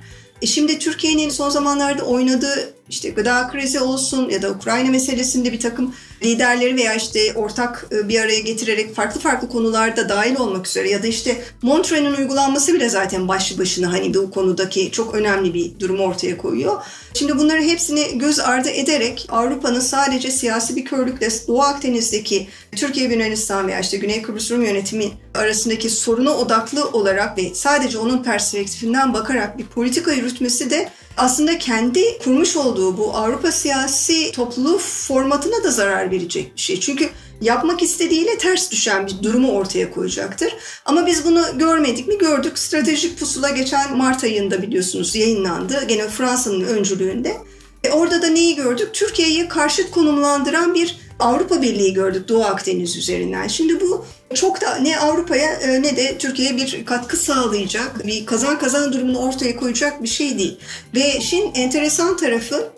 E 0.43 0.47
şimdi 0.47 0.79
Türkiye'nin 0.79 1.31
son 1.31 1.51
zamanlarda 1.51 2.03
oynadığı 2.03 2.75
işte 2.89 3.09
gıda 3.09 3.49
krizi 3.49 3.81
olsun 3.81 4.29
ya 4.29 4.43
da 4.43 4.51
Ukrayna 4.51 4.91
meselesinde 4.91 5.53
bir 5.53 5.61
takım 5.61 5.95
liderleri 6.23 6.77
veya 6.77 6.95
işte 6.95 7.33
ortak 7.35 7.87
e, 7.93 8.09
bir 8.09 8.21
araya 8.21 8.41
getirerek 8.41 8.95
farklı 8.95 9.21
farklı 9.21 9.49
konularda 9.49 10.09
dahil 10.09 10.37
olmak 10.37 10.67
üzere 10.67 10.91
ya 10.91 11.03
da 11.03 11.07
işte 11.07 11.43
Montre'nin 11.63 12.15
uygulanması 12.15 12.75
bile 12.75 12.89
zaten 12.89 13.29
başlı 13.29 13.59
başına 13.59 13.93
hani 13.93 14.15
bu 14.15 14.31
konudaki 14.31 14.91
çok 14.91 15.15
önemli 15.15 15.55
bir 15.55 15.81
durumu 15.81 16.03
ortaya 16.03 16.39
koyuyor. 16.39 16.83
Şimdi 17.15 17.39
bunları 17.39 17.63
hepsini 17.63 18.19
göz 18.19 18.41
ardı 18.41 18.69
ederek 18.69 19.27
Avrupa'nın 19.31 19.81
sadece 19.81 20.31
siyasi 20.31 20.77
bir 20.77 20.85
körlükle 20.85 21.29
Doğu 21.49 21.63
Akdeniz'deki 21.63 22.49
Türkiye, 22.77 23.09
Yunanistan 23.09 23.69
veya 23.69 23.81
işte 23.81 23.97
Güney 23.97 24.23
Kıbrıs 24.23 24.51
Rum 24.51 24.63
yönetimi 24.63 25.11
arasındaki 25.35 25.91
soruna 25.91 26.31
odaklı 26.31 26.89
olarak 26.89 27.39
ve 27.39 27.55
sadece 27.55 27.99
onun 27.99 28.23
perspektifinden 28.23 29.15
bakarak 29.15 29.59
bir 29.59 29.67
politika 29.67 30.13
yürütmesi 30.13 30.71
de 30.71 30.89
aslında 31.17 31.59
kendi 31.59 32.19
kurmuş 32.19 32.57
olduğu 32.77 32.99
bu 32.99 33.17
Avrupa 33.17 33.53
siyasi 33.53 34.33
topluluğu 34.33 34.79
formatına 34.79 35.65
da 35.65 35.71
zarar 35.71 36.11
verecek 36.11 36.57
bir 36.57 36.61
şey. 36.61 36.81
Çünkü 36.81 37.09
yapmak 37.41 37.83
istediğiyle 37.83 38.39
ters 38.39 38.71
düşen 38.71 39.07
bir 39.07 39.23
durumu 39.23 39.53
ortaya 39.53 39.91
koyacaktır. 39.91 40.53
Ama 40.85 41.07
biz 41.07 41.25
bunu 41.25 41.45
görmedik 41.59 42.09
mi? 42.09 42.19
Gördük. 42.19 42.59
Stratejik 42.59 43.19
pusula 43.19 43.51
geçen 43.51 43.97
Mart 43.97 44.25
ayında 44.25 44.63
biliyorsunuz 44.63 45.17
yayınlandı. 45.17 45.85
Gene 45.89 46.09
Fransa'nın 46.09 46.65
öncülüğünde. 46.65 47.37
E 47.85 47.91
orada 47.91 48.23
da 48.23 48.27
neyi 48.27 48.57
gördük? 48.57 48.89
Türkiye'yi 48.93 49.49
karşıt 49.49 49.91
konumlandıran 49.91 50.75
bir 50.75 50.97
Avrupa 51.19 51.63
Birliği 51.63 51.95
gördük 51.95 52.29
Doğu 52.29 52.45
Akdeniz 52.45 52.97
üzerinden. 52.97 53.49
Şimdi 53.49 53.81
bu 53.81 54.05
çok 54.35 54.61
da 54.61 54.77
ne 54.77 54.99
Avrupa'ya 54.99 55.53
e, 55.53 55.83
ne 55.83 55.97
de 55.97 56.19
Türkiye'ye 56.19 56.57
bir 56.57 56.85
katkı 56.85 57.17
sağlayacak, 57.17 58.07
bir 58.07 58.27
kazan 58.27 58.59
kazan 58.59 58.93
durumunu 58.93 59.19
ortaya 59.19 59.57
koyacak 59.57 60.03
bir 60.03 60.09
şey 60.09 60.39
değil. 60.39 60.59
Ve 60.95 61.19
işin 61.19 61.55
enteresan 61.55 62.17
tarafı 62.17 62.69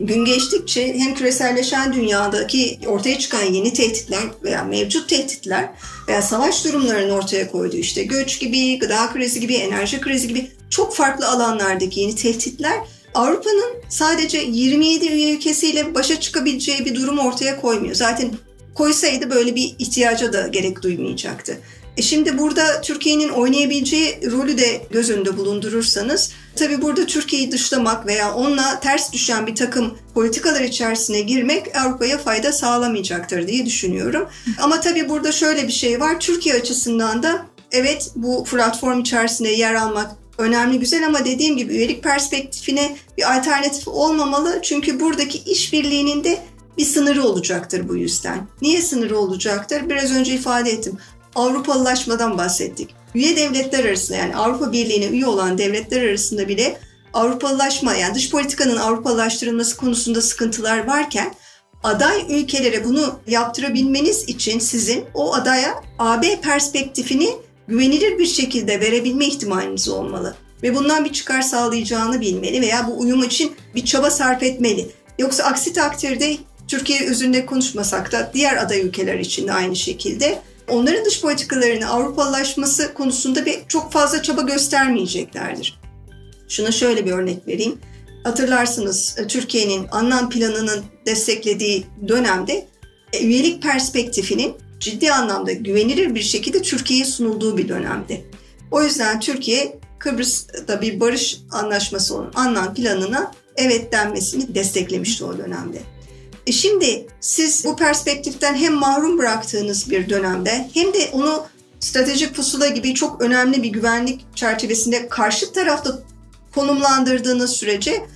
gün 0.00 0.24
geçtikçe 0.24 0.98
hem 0.98 1.14
küreselleşen 1.14 1.92
dünyadaki 1.92 2.78
ortaya 2.86 3.18
çıkan 3.18 3.44
yeni 3.44 3.72
tehditler 3.72 4.22
veya 4.42 4.64
mevcut 4.64 5.08
tehditler 5.08 5.70
veya 6.08 6.22
savaş 6.22 6.64
durumlarının 6.64 7.10
ortaya 7.10 7.50
koyduğu 7.50 7.76
işte 7.76 8.02
göç 8.02 8.40
gibi, 8.40 8.78
gıda 8.78 9.12
krizi 9.12 9.40
gibi, 9.40 9.54
enerji 9.54 10.00
krizi 10.00 10.28
gibi 10.28 10.50
çok 10.70 10.94
farklı 10.94 11.28
alanlardaki 11.28 12.00
yeni 12.00 12.14
tehditler 12.14 12.78
Avrupa'nın 13.18 13.72
sadece 13.88 14.38
27 14.38 15.06
üye 15.06 15.34
ülkesiyle 15.34 15.94
başa 15.94 16.20
çıkabileceği 16.20 16.84
bir 16.84 16.94
durum 16.94 17.18
ortaya 17.18 17.60
koymuyor. 17.60 17.94
Zaten 17.94 18.30
koysaydı 18.74 19.30
böyle 19.30 19.54
bir 19.54 19.74
ihtiyaca 19.78 20.32
da 20.32 20.46
gerek 20.46 20.82
duymayacaktı. 20.82 21.58
E 21.96 22.02
şimdi 22.02 22.38
burada 22.38 22.80
Türkiye'nin 22.80 23.28
oynayabileceği 23.28 24.30
rolü 24.30 24.58
de 24.58 24.82
göz 24.90 25.10
önünde 25.10 25.36
bulundurursanız 25.36 26.32
tabi 26.56 26.82
burada 26.82 27.06
Türkiye'yi 27.06 27.52
dışlamak 27.52 28.06
veya 28.06 28.34
onunla 28.34 28.80
ters 28.80 29.12
düşen 29.12 29.46
bir 29.46 29.54
takım 29.54 29.98
politikalar 30.14 30.60
içerisine 30.60 31.20
girmek 31.20 31.76
Avrupa'ya 31.76 32.18
fayda 32.18 32.52
sağlamayacaktır 32.52 33.48
diye 33.48 33.66
düşünüyorum. 33.66 34.28
Ama 34.62 34.80
tabi 34.80 35.08
burada 35.08 35.32
şöyle 35.32 35.66
bir 35.66 35.72
şey 35.72 36.00
var. 36.00 36.20
Türkiye 36.20 36.54
açısından 36.54 37.22
da 37.22 37.46
evet 37.72 38.10
bu 38.14 38.44
platform 38.44 39.00
içerisinde 39.00 39.48
yer 39.48 39.74
almak 39.74 40.10
önemli 40.38 40.78
güzel 40.78 41.06
ama 41.06 41.24
dediğim 41.24 41.56
gibi 41.56 41.72
üyelik 41.72 42.02
perspektifine 42.02 42.96
bir 43.18 43.36
alternatif 43.36 43.88
olmamalı. 43.88 44.58
Çünkü 44.62 45.00
buradaki 45.00 45.38
işbirliğinin 45.38 46.24
de 46.24 46.38
bir 46.78 46.84
sınırı 46.84 47.24
olacaktır 47.24 47.88
bu 47.88 47.96
yüzden. 47.96 48.48
Niye 48.62 48.82
sınırı 48.82 49.18
olacaktır? 49.18 49.88
Biraz 49.88 50.12
önce 50.12 50.34
ifade 50.34 50.70
ettim. 50.70 50.98
Avrupalılaşmadan 51.34 52.38
bahsettik. 52.38 52.94
Üye 53.14 53.36
devletler 53.36 53.84
arasında 53.84 54.18
yani 54.18 54.36
Avrupa 54.36 54.72
Birliği'ne 54.72 55.06
üye 55.06 55.26
olan 55.26 55.58
devletler 55.58 56.02
arasında 56.02 56.48
bile 56.48 56.78
Avrupalılaşma 57.12 57.94
yani 57.94 58.14
dış 58.14 58.30
politikanın 58.30 58.76
Avrupalaştırılması 58.76 59.76
konusunda 59.76 60.22
sıkıntılar 60.22 60.86
varken 60.86 61.34
aday 61.82 62.26
ülkelere 62.28 62.84
bunu 62.84 63.18
yaptırabilmeniz 63.26 64.28
için 64.28 64.58
sizin 64.58 65.04
o 65.14 65.34
adaya 65.34 65.82
AB 65.98 66.40
perspektifini 66.40 67.32
güvenilir 67.68 68.18
bir 68.18 68.26
şekilde 68.26 68.80
verebilme 68.80 69.26
ihtimaliniz 69.26 69.88
olmalı. 69.88 70.34
Ve 70.62 70.74
bundan 70.74 71.04
bir 71.04 71.12
çıkar 71.12 71.42
sağlayacağını 71.42 72.20
bilmeli 72.20 72.60
veya 72.60 72.88
bu 72.88 73.00
uyum 73.00 73.22
için 73.22 73.52
bir 73.74 73.84
çaba 73.84 74.10
sarf 74.10 74.42
etmeli. 74.42 74.86
Yoksa 75.18 75.44
aksi 75.44 75.72
takdirde 75.72 76.36
Türkiye 76.68 77.04
üzerinde 77.04 77.46
konuşmasak 77.46 78.12
da 78.12 78.30
diğer 78.34 78.56
aday 78.56 78.80
ülkeler 78.80 79.18
için 79.18 79.48
de 79.48 79.52
aynı 79.52 79.76
şekilde 79.76 80.38
onların 80.68 81.04
dış 81.04 81.20
politikalarını 81.20 81.90
Avrupalılaşması 81.90 82.94
konusunda 82.94 83.46
bir 83.46 83.58
çok 83.68 83.92
fazla 83.92 84.22
çaba 84.22 84.42
göstermeyeceklerdir. 84.42 85.80
Şuna 86.48 86.72
şöyle 86.72 87.06
bir 87.06 87.12
örnek 87.12 87.46
vereyim. 87.46 87.78
Hatırlarsınız 88.24 89.16
e, 89.18 89.26
Türkiye'nin 89.26 89.86
Annan 89.90 90.30
planının 90.30 90.84
desteklediği 91.06 91.86
dönemde 92.08 92.66
e, 93.12 93.24
üyelik 93.24 93.62
perspektifinin 93.62 94.54
ciddi 94.80 95.12
anlamda 95.12 95.52
güvenilir 95.52 96.14
bir 96.14 96.22
şekilde 96.22 96.62
Türkiye'ye 96.62 97.04
sunulduğu 97.04 97.56
bir 97.56 97.68
dönemdi. 97.68 98.24
O 98.70 98.82
yüzden 98.82 99.20
Türkiye 99.20 99.78
Kıbrıs'ta 99.98 100.80
bir 100.80 101.00
barış 101.00 101.40
anlaşması 101.50 102.14
olan 102.14 102.32
Annan 102.34 102.74
planına 102.74 103.32
evet 103.56 103.92
denmesini 103.92 104.54
desteklemişti 104.54 105.24
o 105.24 105.38
dönemde. 105.38 105.78
E 106.46 106.52
şimdi 106.52 107.06
siz 107.20 107.64
bu 107.64 107.76
perspektiften 107.76 108.54
hem 108.54 108.74
mahrum 108.74 109.18
bıraktığınız 109.18 109.90
bir 109.90 110.08
dönemde 110.08 110.70
hem 110.74 110.94
de 110.94 111.10
onu 111.12 111.46
stratejik 111.80 112.34
pusula 112.34 112.68
gibi 112.68 112.94
çok 112.94 113.22
önemli 113.22 113.62
bir 113.62 113.68
güvenlik 113.68 114.36
çerçevesinde 114.36 115.08
karşı 115.08 115.52
tarafta 115.52 115.98
konumlandırdığınız 116.54 117.50
sürece 117.50 118.06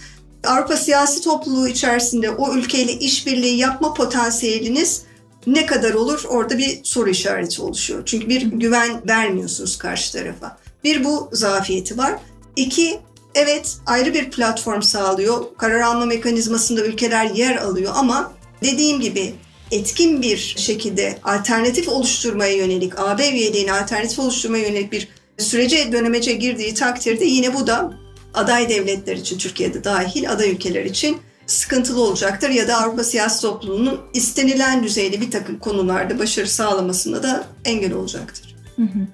Avrupa 0.44 0.76
siyasi 0.76 1.20
topluluğu 1.20 1.68
içerisinde 1.68 2.30
o 2.30 2.54
ülkeyle 2.54 2.92
işbirliği 2.92 3.56
yapma 3.56 3.94
potansiyeliniz 3.94 5.02
ne 5.46 5.66
kadar 5.66 5.94
olur 5.94 6.24
orada 6.28 6.58
bir 6.58 6.80
soru 6.84 7.10
işareti 7.10 7.62
oluşuyor. 7.62 8.02
Çünkü 8.06 8.28
bir 8.28 8.42
güven 8.42 9.08
vermiyorsunuz 9.08 9.78
karşı 9.78 10.12
tarafa. 10.12 10.58
Bir 10.84 11.04
bu 11.04 11.30
zafiyeti 11.32 11.98
var. 11.98 12.14
İki 12.56 13.00
evet 13.34 13.76
ayrı 13.86 14.14
bir 14.14 14.30
platform 14.30 14.82
sağlıyor. 14.82 15.44
Karar 15.58 15.80
alma 15.80 16.06
mekanizmasında 16.06 16.84
ülkeler 16.84 17.24
yer 17.24 17.56
alıyor 17.56 17.92
ama 17.96 18.32
dediğim 18.62 19.00
gibi 19.00 19.34
etkin 19.70 20.22
bir 20.22 20.54
şekilde 20.56 21.18
alternatif 21.24 21.88
oluşturmaya 21.88 22.54
yönelik, 22.54 22.98
AB 22.98 23.28
üyeliğine 23.28 23.72
alternatif 23.72 24.18
oluşturmaya 24.18 24.68
yönelik 24.68 24.92
bir 24.92 25.08
sürece 25.38 25.92
dönemece 25.92 26.32
girdiği 26.32 26.74
takdirde 26.74 27.24
yine 27.24 27.54
bu 27.54 27.66
da 27.66 27.92
aday 28.34 28.68
devletler 28.68 29.16
için 29.16 29.38
Türkiye'de 29.38 29.84
dahil 29.84 30.30
aday 30.30 30.50
ülkeler 30.50 30.84
için 30.84 31.16
sıkıntılı 31.46 32.02
olacaktır 32.02 32.50
ya 32.50 32.68
da 32.68 32.76
Avrupa 32.76 33.04
siyasi 33.04 33.42
topluluğunun 33.42 34.00
istenilen 34.14 34.82
düzeyde 34.82 35.20
bir 35.20 35.30
takım 35.30 35.58
konularda 35.58 36.18
başarı 36.18 36.48
sağlamasında 36.48 37.22
da 37.22 37.44
engel 37.64 37.92
olacaktır. 37.92 38.56
Hı 38.76 38.82
hı. 38.82 39.06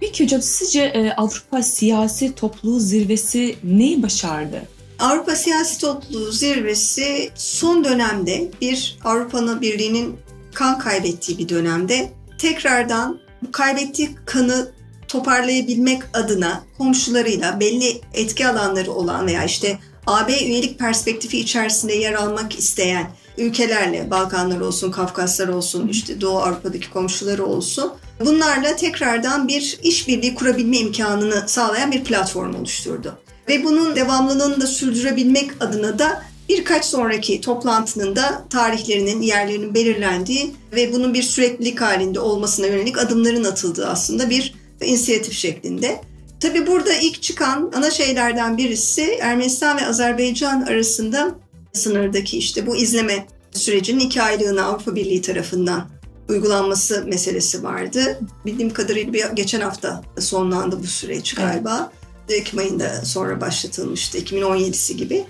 Peki 0.00 0.24
hocam 0.24 0.42
sizce 0.42 0.82
e, 0.82 1.12
Avrupa 1.12 1.62
siyasi 1.62 2.34
topluluğu 2.34 2.80
zirvesi 2.80 3.56
neyi 3.64 4.02
başardı? 4.02 4.62
Avrupa 4.98 5.36
siyasi 5.36 5.80
topluluğu 5.80 6.32
zirvesi 6.32 7.30
son 7.34 7.84
dönemde 7.84 8.50
bir 8.60 8.98
Avrupa'nın 9.04 9.60
Birliği'nin 9.60 10.16
kan 10.54 10.78
kaybettiği 10.78 11.38
bir 11.38 11.48
dönemde 11.48 12.12
tekrardan 12.38 13.20
bu 13.42 13.52
kaybettiği 13.52 14.10
kanı 14.26 14.72
toparlayabilmek 15.08 16.02
adına 16.14 16.64
komşularıyla 16.78 17.60
belli 17.60 18.00
etki 18.14 18.48
alanları 18.48 18.92
olan 18.92 19.26
veya 19.26 19.44
işte 19.44 19.78
AB 20.08 20.32
üyelik 20.44 20.78
perspektifi 20.78 21.38
içerisinde 21.38 21.94
yer 21.94 22.12
almak 22.12 22.58
isteyen 22.58 23.10
ülkelerle, 23.38 24.10
Balkanlar 24.10 24.60
olsun, 24.60 24.90
Kafkaslar 24.90 25.48
olsun, 25.48 25.88
işte 25.88 26.20
Doğu 26.20 26.38
Avrupa'daki 26.38 26.90
komşuları 26.90 27.46
olsun, 27.46 27.92
bunlarla 28.20 28.76
tekrardan 28.76 29.48
bir 29.48 29.78
işbirliği 29.82 30.34
kurabilme 30.34 30.76
imkanını 30.78 31.44
sağlayan 31.46 31.92
bir 31.92 32.04
platform 32.04 32.54
oluşturdu. 32.54 33.18
Ve 33.48 33.64
bunun 33.64 33.96
devamlılığını 33.96 34.60
da 34.60 34.66
sürdürebilmek 34.66 35.50
adına 35.60 35.98
da 35.98 36.22
birkaç 36.48 36.84
sonraki 36.84 37.40
toplantının 37.40 38.16
da 38.16 38.44
tarihlerinin, 38.50 39.22
yerlerinin 39.22 39.74
belirlendiği 39.74 40.54
ve 40.72 40.92
bunun 40.92 41.14
bir 41.14 41.22
süreklilik 41.22 41.80
halinde 41.80 42.20
olmasına 42.20 42.66
yönelik 42.66 42.98
adımların 42.98 43.44
atıldığı 43.44 43.86
aslında 43.86 44.30
bir 44.30 44.54
inisiyatif 44.80 45.32
şeklinde. 45.32 46.00
Tabi 46.40 46.66
burada 46.66 46.94
ilk 46.94 47.22
çıkan 47.22 47.72
ana 47.76 47.90
şeylerden 47.90 48.58
birisi 48.58 49.02
Ermenistan 49.02 49.76
ve 49.76 49.86
Azerbaycan 49.86 50.62
arasında 50.62 51.34
sınırdaki 51.72 52.38
işte 52.38 52.66
bu 52.66 52.76
izleme 52.76 53.26
sürecinin 53.50 54.00
iki 54.00 54.22
aylığına 54.22 54.64
Avrupa 54.64 54.94
Birliği 54.94 55.22
tarafından 55.22 55.88
uygulanması 56.28 57.04
meselesi 57.06 57.62
vardı. 57.62 58.20
Bildiğim 58.46 58.72
kadarıyla 58.72 59.12
bir, 59.12 59.24
geçen 59.34 59.60
hafta 59.60 60.02
sonlandı 60.18 60.78
bu 60.82 60.86
süreç 60.86 61.34
galiba. 61.34 61.90
Evet. 62.28 62.40
Ekim 62.40 62.58
ayında 62.58 63.04
sonra 63.04 63.40
başlatılmıştı. 63.40 64.18
2017'si 64.18 64.92
gibi. 64.92 65.24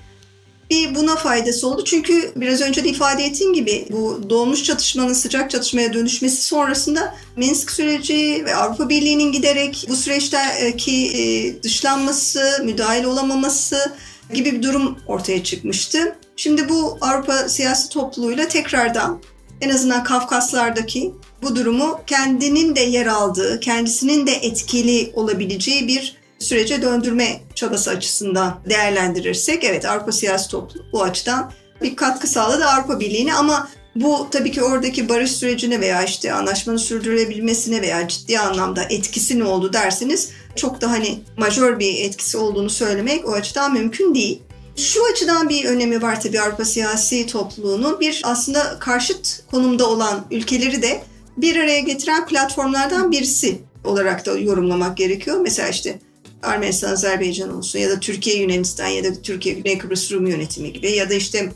Bir 0.71 0.95
buna 0.95 1.17
faydası 1.17 1.69
oldu. 1.69 1.85
Çünkü 1.85 2.33
biraz 2.37 2.61
önce 2.61 2.85
de 2.85 2.89
ifade 2.89 3.25
ettiğim 3.25 3.55
gibi 3.55 3.87
bu 3.91 4.31
doğmuş 4.31 4.65
çatışmanın 4.65 5.13
sıcak 5.13 5.51
çatışmaya 5.51 5.93
dönüşmesi 5.93 6.43
sonrasında 6.43 7.15
Minsk 7.37 7.71
süreci 7.71 8.43
ve 8.45 8.55
Avrupa 8.55 8.89
Birliği'nin 8.89 9.33
giderek 9.33 9.87
bu 9.89 9.97
süreçteki 9.97 11.07
e, 11.07 11.63
dışlanması, 11.63 12.63
müdahale 12.65 13.07
olamaması 13.07 13.93
gibi 14.35 14.53
bir 14.53 14.63
durum 14.63 14.99
ortaya 15.07 15.45
çıkmıştı. 15.45 16.17
Şimdi 16.37 16.69
bu 16.69 16.99
Avrupa 17.01 17.49
siyasi 17.49 17.89
topluluğuyla 17.89 18.49
tekrardan 18.49 19.21
en 19.61 19.69
azından 19.69 20.05
Kafkaslardaki 20.05 21.15
bu 21.43 21.57
durumu 21.57 22.01
kendinin 22.07 22.77
de 22.77 22.81
yer 22.81 23.07
aldığı, 23.07 23.61
kendisinin 23.61 24.27
de 24.27 24.33
etkili 24.33 25.13
olabileceği 25.15 25.89
bir 25.89 26.18
sürece 26.38 26.83
döndürme 26.83 27.40
çabası 27.54 27.90
açısından 27.90 28.61
değerlendirirsek 28.68 29.64
evet 29.64 29.85
Avrupa 29.85 30.12
siyasi 30.12 30.50
topluluğu 30.50 30.85
bu 30.92 31.02
açıdan 31.02 31.52
bir 31.83 31.97
katkı 31.97 32.26
sağladı 32.26 32.64
Avrupa 32.64 33.00
Birliği'ne 33.00 33.35
ama 33.35 33.68
bu 33.95 34.28
tabii 34.30 34.50
ki 34.50 34.62
oradaki 34.62 35.09
barış 35.09 35.33
sürecine 35.33 35.80
veya 35.80 36.02
işte 36.02 36.33
anlaşmanın 36.33 36.76
sürdürülebilmesine 36.76 37.83
veya 37.83 38.09
ciddi 38.09 38.38
anlamda 38.38 38.83
etkisi 38.83 39.38
ne 39.38 39.45
oldu 39.45 39.73
derseniz 39.73 40.30
çok 40.57 40.80
da 40.80 40.90
hani 40.90 41.21
majör 41.37 41.78
bir 41.78 42.04
etkisi 42.04 42.38
olduğunu 42.38 42.71
söylemek 42.71 43.28
o 43.28 43.33
açıdan 43.33 43.73
mümkün 43.73 44.14
değil. 44.14 44.42
Şu 44.76 45.00
açıdan 45.12 45.49
bir 45.49 45.64
önemi 45.64 46.02
var 46.02 46.21
tabii 46.21 46.40
Avrupa 46.40 46.64
siyasi 46.64 47.26
topluluğunun. 47.26 48.00
Bir 48.00 48.21
aslında 48.25 48.78
karşıt 48.78 49.42
konumda 49.50 49.88
olan 49.88 50.25
ülkeleri 50.30 50.83
de 50.83 51.02
bir 51.37 51.57
araya 51.57 51.80
getiren 51.80 52.26
platformlardan 52.26 53.12
birisi 53.12 53.61
olarak 53.85 54.26
da 54.26 54.38
yorumlamak 54.38 54.97
gerekiyor. 54.97 55.40
Mesela 55.40 55.68
işte 55.68 55.99
Armenistan, 56.42 56.92
Azerbaycan 56.92 57.57
olsun 57.57 57.78
ya 57.78 57.90
da 57.90 58.00
Türkiye, 58.00 58.37
Yunanistan 58.37 58.87
ya 58.87 59.04
da 59.04 59.23
Türkiye, 59.23 59.54
Güney 59.54 59.78
Kıbrıs 59.78 60.12
Rum 60.12 60.26
yönetimi 60.26 60.73
gibi 60.73 60.90
ya 60.90 61.11
da 61.11 61.14
işte 61.14 61.52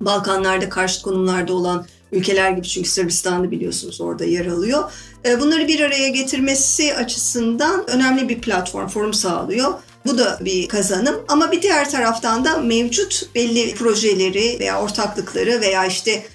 Balkanlarda 0.00 0.68
karşıt 0.68 1.02
konumlarda 1.02 1.52
olan 1.52 1.86
ülkeler 2.12 2.50
gibi 2.50 2.66
çünkü 2.66 2.88
Sırbistan'ı 2.88 3.50
biliyorsunuz 3.50 4.00
orada 4.00 4.24
yer 4.24 4.46
alıyor. 4.46 4.92
E, 5.24 5.40
bunları 5.40 5.68
bir 5.68 5.80
araya 5.80 6.08
getirmesi 6.08 6.94
açısından 6.94 7.90
önemli 7.90 8.28
bir 8.28 8.40
platform, 8.40 8.88
forum 8.88 9.14
sağlıyor. 9.14 9.74
Bu 10.06 10.18
da 10.18 10.38
bir 10.40 10.68
kazanım 10.68 11.16
ama 11.28 11.52
bir 11.52 11.62
diğer 11.62 11.90
taraftan 11.90 12.44
da 12.44 12.58
mevcut 12.58 13.28
belli 13.34 13.74
projeleri 13.74 14.56
veya 14.60 14.82
ortaklıkları 14.82 15.60
veya 15.60 15.86
işte 15.86 16.26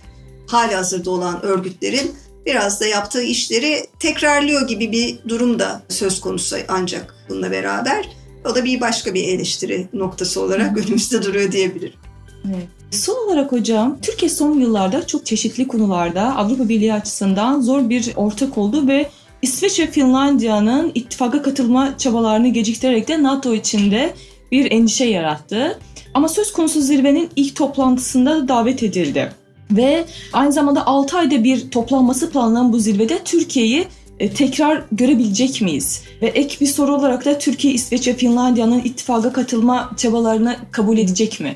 hali 0.48 0.76
hazırda 0.76 1.12
olan 1.12 1.46
örgütlerin 1.46 2.16
biraz 2.46 2.82
da 2.82 2.88
yaptığı 2.88 3.24
işleri 3.24 3.86
tekrarlıyor 4.00 4.68
gibi 4.68 4.92
bir 4.92 5.20
durum 5.30 5.60
da 5.60 5.82
söz 5.90 6.22
konusu 6.22 6.56
ancak 6.68 7.16
bununla 7.30 7.52
beraber. 7.52 8.10
O 8.46 8.56
da 8.56 8.66
bir 8.66 8.82
başka 8.82 9.14
bir 9.14 9.28
eleştiri 9.28 9.88
noktası 9.94 10.42
olarak 10.42 10.78
önümüzde 10.78 11.24
duruyor 11.24 11.52
diyebilirim. 11.52 12.00
Evet. 12.46 12.68
Son 12.92 13.28
olarak 13.28 13.52
hocam, 13.52 13.98
Türkiye 14.02 14.30
son 14.30 14.60
yıllarda 14.60 15.08
çok 15.08 15.26
çeşitli 15.26 15.68
konularda 15.68 16.36
Avrupa 16.36 16.70
Birliği 16.70 16.94
açısından 16.94 17.62
zor 17.62 17.90
bir 17.90 18.12
ortak 18.16 18.58
oldu 18.58 18.88
ve 18.88 19.10
İsveç 19.42 19.80
ve 19.80 19.92
Finlandiya'nın 19.92 20.92
ittifaka 20.96 21.42
katılma 21.42 21.98
çabalarını 21.98 22.48
geciktirerek 22.48 23.08
de 23.08 23.24
NATO 23.24 23.54
içinde 23.54 24.14
bir 24.52 24.72
endişe 24.72 25.06
yarattı. 25.06 25.80
Ama 26.14 26.30
söz 26.30 26.54
konusu 26.54 26.82
zirvenin 26.82 27.30
ilk 27.36 27.56
toplantısında 27.56 28.36
da 28.36 28.48
davet 28.48 28.84
edildi. 28.84 29.32
Ve 29.72 30.06
aynı 30.34 30.54
zamanda 30.54 30.88
6 30.88 31.18
ayda 31.18 31.44
bir 31.44 31.72
toplanması 31.72 32.30
planlanan 32.30 32.74
bu 32.74 32.80
zirvede 32.80 33.24
Türkiye'yi 33.24 33.88
e, 34.20 34.34
tekrar 34.34 34.84
görebilecek 34.92 35.62
miyiz? 35.62 36.02
Ve 36.22 36.28
ek 36.28 36.58
bir 36.62 36.68
soru 36.68 36.96
olarak 36.96 37.26
da 37.26 37.38
Türkiye, 37.38 37.74
İsveç 37.74 38.08
ve 38.08 38.16
Finlandiya'nın 38.16 38.80
ittifaka 38.80 39.34
katılma 39.34 39.92
çabalarını 39.98 40.58
kabul 40.72 40.98
edecek 40.98 41.40
mi? 41.40 41.56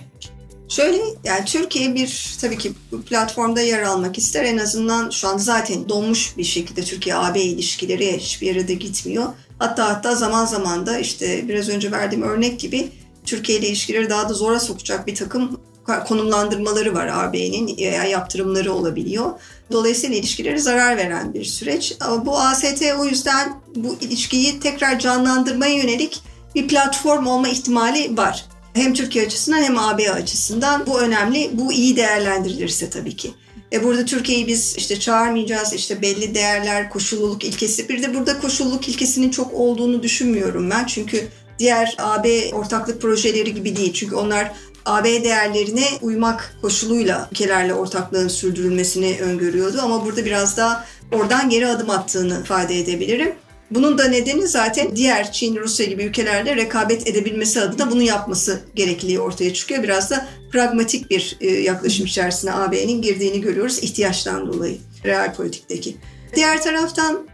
Şöyle 0.70 0.98
yani 1.24 1.46
Türkiye 1.46 1.96
bir 1.96 2.38
tabii 2.42 2.58
ki 2.58 2.74
platformda 3.10 3.62
yer 3.62 3.82
almak 3.82 4.18
ister. 4.18 4.44
En 4.44 4.58
azından 4.58 5.10
şu 5.10 5.28
an 5.28 5.38
zaten 5.38 5.90
donmuş 5.90 6.38
bir 6.38 6.44
şekilde 6.44 6.82
Türkiye-AB 6.82 7.42
ilişkileri 7.42 8.18
hiçbir 8.18 8.48
yere 8.48 8.68
de 8.68 8.74
gitmiyor. 8.74 9.26
Hatta 9.60 9.90
hatta 9.90 10.16
zaman 10.16 10.46
zaman 10.46 10.86
da 10.86 11.00
işte 11.00 11.48
biraz 11.48 11.70
önce 11.70 11.92
verdiğim 11.92 12.24
örnek 12.24 12.60
gibi 12.60 12.88
Türkiye 13.26 13.60
ile 13.60 13.68
ilişkileri 13.68 14.10
daha 14.10 14.30
da 14.30 14.34
zora 14.34 14.60
sokacak 14.60 15.08
bir 15.08 15.16
takım 15.16 15.60
konumlandırmaları 16.08 16.94
var 16.94 17.08
AB'nin 17.14 17.78
veya 17.78 18.04
yaptırımları 18.04 18.74
olabiliyor. 18.74 19.32
Dolayısıyla 19.72 20.16
ilişkileri 20.16 20.60
zarar 20.60 20.98
veren 20.98 21.34
bir 21.34 21.46
süreç. 21.46 21.98
Bu 22.26 22.38
AST 22.40 22.84
o 23.00 23.06
yüzden 23.06 23.54
bu 23.76 23.98
ilişkiyi 24.02 24.60
tekrar 24.60 25.00
canlandırmaya 25.00 25.74
yönelik 25.74 26.22
bir 26.56 26.68
platform 26.68 27.28
olma 27.28 27.48
ihtimali 27.48 28.18
var. 28.18 28.46
Hem 28.74 28.94
Türkiye 28.94 29.26
açısından 29.26 29.64
hem 29.64 29.78
AB 29.78 30.12
açısından 30.12 30.86
bu 30.88 31.00
önemli. 31.00 31.50
Bu 31.54 31.74
iyi 31.74 31.96
değerlendirilirse 31.96 32.90
tabii 32.90 33.16
ki. 33.16 33.32
E 33.74 33.84
burada 33.84 34.06
Türkiye'yi 34.06 34.48
biz 34.48 34.76
işte 34.78 35.00
çağırmayacağız, 35.00 35.74
işte 35.74 36.02
belli 36.02 36.36
değerler, 36.36 36.90
koşulluluk 36.90 37.44
ilkesi. 37.44 37.90
Bir 37.90 38.04
de 38.04 38.14
burada 38.14 38.40
koşulluluk 38.40 38.90
ilkesinin 38.90 39.30
çok 39.30 39.54
olduğunu 39.54 40.04
düşünmüyorum 40.04 40.70
ben. 40.70 40.86
Çünkü 40.86 41.28
diğer 41.60 41.96
AB 41.98 42.54
ortaklık 42.54 43.02
projeleri 43.02 43.54
gibi 43.54 43.76
değil. 43.76 43.94
Çünkü 43.94 44.16
onlar 44.16 44.52
AB 44.86 45.24
değerlerine 45.24 45.86
uymak 46.02 46.56
koşuluyla 46.62 47.28
ülkelerle 47.32 47.74
ortaklığın 47.74 48.28
sürdürülmesini 48.28 49.18
öngörüyordu. 49.22 49.82
Ama 49.82 50.06
burada 50.06 50.26
biraz 50.26 50.58
daha 50.58 50.86
oradan 51.12 51.50
geri 51.50 51.68
adım 51.68 51.90
attığını 51.90 52.42
ifade 52.42 52.80
edebilirim. 52.80 53.36
Bunun 53.72 53.98
da 53.98 54.08
nedeni 54.08 54.48
zaten 54.48 54.96
diğer 54.96 55.32
Çin, 55.32 55.56
Rusya 55.56 55.86
gibi 55.86 56.04
ülkelerle 56.04 56.56
rekabet 56.56 57.08
edebilmesi 57.08 57.62
adına 57.62 57.92
bunu 57.92 58.02
yapması 58.02 58.60
gerekliliği 58.76 59.20
ortaya 59.20 59.54
çıkıyor. 59.54 59.84
Biraz 59.84 60.12
da 60.12 60.28
pragmatik 60.52 61.10
bir 61.10 61.38
e, 61.42 61.48
yaklaşım 61.48 62.06
içerisine 62.06 62.54
AB'nin 62.54 63.02
girdiğini 63.02 63.42
görüyoruz 63.42 63.80
ihtiyaçtan 63.80 64.48
dolayı 64.48 64.78
real 65.06 65.34
politikteki. 65.34 65.98
Diğer 66.36 66.64
taraftan 66.64 67.28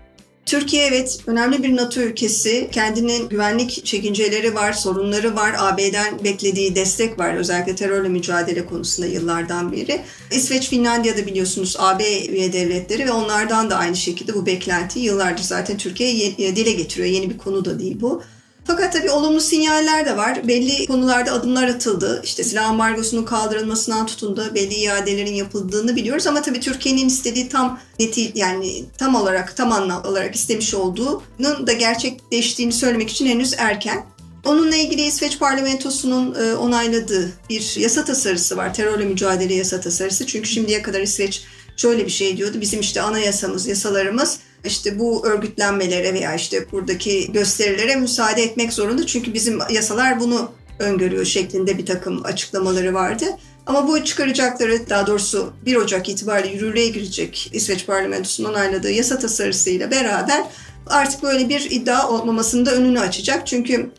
Türkiye 0.45 0.85
evet 0.85 1.19
önemli 1.27 1.63
bir 1.63 1.75
NATO 1.75 2.01
ülkesi. 2.01 2.69
Kendinin 2.71 3.29
güvenlik 3.29 3.85
çekinceleri 3.85 4.55
var, 4.55 4.73
sorunları 4.73 5.35
var. 5.35 5.55
AB'den 5.57 6.23
beklediği 6.23 6.75
destek 6.75 7.19
var. 7.19 7.33
Özellikle 7.33 7.75
terörle 7.75 8.09
mücadele 8.09 8.65
konusunda 8.65 9.07
yıllardan 9.07 9.71
beri. 9.71 10.01
İsveç, 10.31 10.69
Finlandiya'da 10.69 11.25
biliyorsunuz 11.25 11.75
AB 11.79 12.25
üye 12.27 12.53
devletleri 12.53 13.05
ve 13.05 13.11
onlardan 13.11 13.69
da 13.69 13.75
aynı 13.77 13.95
şekilde 13.95 14.33
bu 14.33 14.45
beklenti 14.45 14.99
yıllardır 14.99 15.43
zaten 15.43 15.77
Türkiye 15.77 16.37
dile 16.37 16.71
getiriyor. 16.71 17.07
Yeni 17.07 17.29
bir 17.29 17.37
konu 17.37 17.65
da 17.65 17.79
değil 17.79 17.97
bu. 18.01 18.23
Fakat 18.71 18.93
tabii 18.93 19.11
olumlu 19.11 19.41
sinyaller 19.41 20.05
de 20.05 20.17
var. 20.17 20.47
Belli 20.47 20.85
konularda 20.85 21.31
adımlar 21.31 21.67
atıldı. 21.67 22.21
İşte 22.23 22.43
silah 22.43 22.69
ambargosunun 22.69 23.23
kaldırılmasından 23.23 24.05
tutun 24.05 24.37
da 24.37 24.55
belli 24.55 24.73
iadelerin 24.73 25.33
yapıldığını 25.33 25.95
biliyoruz. 25.95 26.27
Ama 26.27 26.41
tabii 26.41 26.59
Türkiye'nin 26.59 27.07
istediği 27.07 27.49
tam 27.49 27.79
neti 27.99 28.31
yani 28.35 28.85
tam 28.97 29.15
olarak 29.15 29.57
tam 29.57 29.71
anlam 29.71 30.05
olarak 30.05 30.35
istemiş 30.35 30.73
olduğunun 30.73 31.67
da 31.67 31.73
gerçekleştiğini 31.73 32.73
söylemek 32.73 33.09
için 33.09 33.25
henüz 33.25 33.53
erken. 33.57 34.05
Onunla 34.45 34.75
ilgili 34.75 35.01
İsveç 35.01 35.39
parlamentosunun 35.39 36.35
e, 36.35 36.55
onayladığı 36.55 37.31
bir 37.49 37.75
yasa 37.77 38.05
tasarısı 38.05 38.57
var. 38.57 38.73
Terörle 38.73 39.05
mücadele 39.05 39.53
yasa 39.53 39.81
tasarısı. 39.81 40.25
Çünkü 40.25 40.49
şimdiye 40.49 40.81
kadar 40.81 40.99
İsveç 41.01 41.43
şöyle 41.77 42.05
bir 42.05 42.11
şey 42.11 42.37
diyordu. 42.37 42.61
Bizim 42.61 42.79
işte 42.79 43.01
anayasamız, 43.01 43.67
yasalarımız 43.67 44.39
işte 44.65 44.99
bu 44.99 45.27
örgütlenmelere 45.27 46.13
veya 46.13 46.35
işte 46.35 46.71
buradaki 46.71 47.31
gösterilere 47.31 47.95
müsaade 47.95 48.43
etmek 48.43 48.73
zorunda. 48.73 49.05
Çünkü 49.05 49.33
bizim 49.33 49.59
yasalar 49.69 50.19
bunu 50.19 50.51
öngörüyor 50.79 51.25
şeklinde 51.25 51.77
bir 51.77 51.85
takım 51.85 52.25
açıklamaları 52.25 52.93
vardı. 52.93 53.25
Ama 53.65 53.87
bu 53.87 54.03
çıkaracakları 54.03 54.89
daha 54.89 55.07
doğrusu 55.07 55.53
1 55.65 55.75
Ocak 55.75 56.09
itibariyle 56.09 56.53
yürürlüğe 56.53 56.87
girecek 56.87 57.49
İsveç 57.53 57.85
parlamentosunun 57.85 58.49
onayladığı 58.49 58.91
yasa 58.91 59.19
tasarısıyla 59.19 59.91
beraber 59.91 60.43
artık 60.87 61.23
böyle 61.23 61.49
bir 61.49 61.71
iddia 61.71 62.09
olmamasının 62.09 62.65
da 62.65 62.71
önünü 62.71 62.99
açacak. 62.99 63.47
Çünkü 63.47 63.91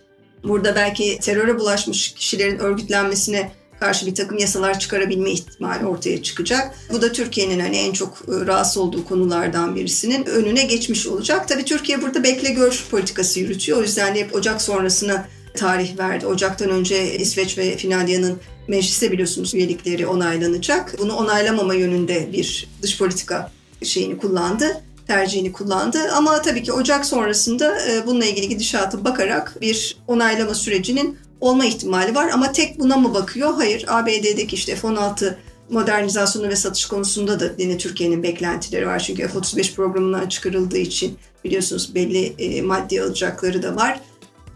burada 0.44 0.74
belki 0.74 1.18
teröre 1.20 1.58
bulaşmış 1.58 2.14
kişilerin 2.14 2.58
örgütlenmesine 2.58 3.52
karşı 3.82 4.06
bir 4.06 4.14
takım 4.14 4.38
yasalar 4.38 4.78
çıkarabilme 4.78 5.30
ihtimali 5.30 5.86
ortaya 5.86 6.22
çıkacak. 6.22 6.74
Bu 6.92 7.02
da 7.02 7.12
Türkiye'nin 7.12 7.60
hani 7.60 7.76
en 7.76 7.92
çok 7.92 8.18
e, 8.28 8.46
rahatsız 8.46 8.76
olduğu 8.76 9.04
konulardan 9.04 9.76
birisinin 9.76 10.26
önüne 10.26 10.62
geçmiş 10.62 11.06
olacak. 11.06 11.48
Tabii 11.48 11.64
Türkiye 11.64 12.02
burada 12.02 12.24
bekle 12.24 12.50
gör 12.50 12.84
politikası 12.90 13.40
yürütüyor. 13.40 13.78
O 13.78 13.82
yüzden 13.82 14.14
de 14.14 14.20
hep 14.20 14.34
Ocak 14.34 14.62
sonrasına 14.62 15.28
tarih 15.54 15.98
verdi. 15.98 16.26
Ocaktan 16.26 16.70
önce 16.70 17.18
İsveç 17.18 17.58
ve 17.58 17.76
Finlandiya'nın 17.76 18.40
mecliste 18.68 19.12
biliyorsunuz 19.12 19.54
üyelikleri 19.54 20.06
onaylanacak. 20.06 20.94
Bunu 20.98 21.16
onaylamama 21.16 21.74
yönünde 21.74 22.32
bir 22.32 22.68
dış 22.82 22.98
politika 22.98 23.50
şeyini 23.82 24.18
kullandı 24.18 24.82
tercihini 25.06 25.52
kullandı. 25.52 25.98
Ama 26.16 26.42
tabii 26.42 26.62
ki 26.62 26.72
Ocak 26.72 27.06
sonrasında 27.06 27.88
e, 27.88 28.06
bununla 28.06 28.24
ilgili 28.24 28.48
gidişatı 28.48 29.04
bakarak 29.04 29.60
bir 29.60 29.96
onaylama 30.06 30.54
sürecinin 30.54 31.18
olma 31.42 31.64
ihtimali 31.64 32.14
var. 32.14 32.30
Ama 32.34 32.52
tek 32.52 32.78
buna 32.78 32.96
mı 32.96 33.14
bakıyor? 33.14 33.54
Hayır. 33.54 33.84
ABD'deki 33.88 34.56
işte 34.56 34.76
F-16 34.76 35.34
modernizasyonu 35.70 36.48
ve 36.48 36.56
satış 36.56 36.86
konusunda 36.86 37.40
da 37.40 37.52
yine 37.58 37.78
Türkiye'nin 37.78 38.22
beklentileri 38.22 38.86
var. 38.86 38.98
Çünkü 38.98 39.28
F-35 39.28 39.74
programından 39.74 40.28
çıkarıldığı 40.28 40.78
için 40.78 41.18
biliyorsunuz 41.44 41.94
belli 41.94 42.34
e, 42.38 42.62
maddi 42.62 43.02
alacakları 43.02 43.62
da 43.62 43.76
var. 43.76 44.00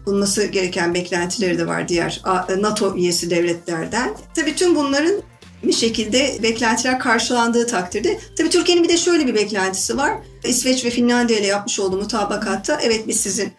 bulması 0.05 0.45
gereken 0.45 0.93
beklentileri 0.93 1.57
de 1.57 1.67
var 1.67 1.87
diğer 1.87 2.21
NATO 2.59 2.95
üyesi 2.95 3.29
devletlerden. 3.29 4.13
Tabii 4.35 4.55
tüm 4.55 4.75
bunların 4.75 5.21
bir 5.63 5.73
şekilde 5.73 6.37
beklentiler 6.43 6.99
karşılandığı 6.99 7.67
takdirde. 7.67 8.19
Tabii 8.37 8.49
Türkiye'nin 8.49 8.83
bir 8.83 8.89
de 8.89 8.97
şöyle 8.97 9.27
bir 9.27 9.35
beklentisi 9.35 9.97
var. 9.97 10.13
İsveç 10.43 10.85
ve 10.85 10.89
Finlandiya 10.89 11.39
ile 11.39 11.47
yapmış 11.47 11.79
olduğu 11.79 11.97
mutabakatta 11.97 12.79
evet 12.81 13.07
biz 13.07 13.19
sizin 13.19 13.53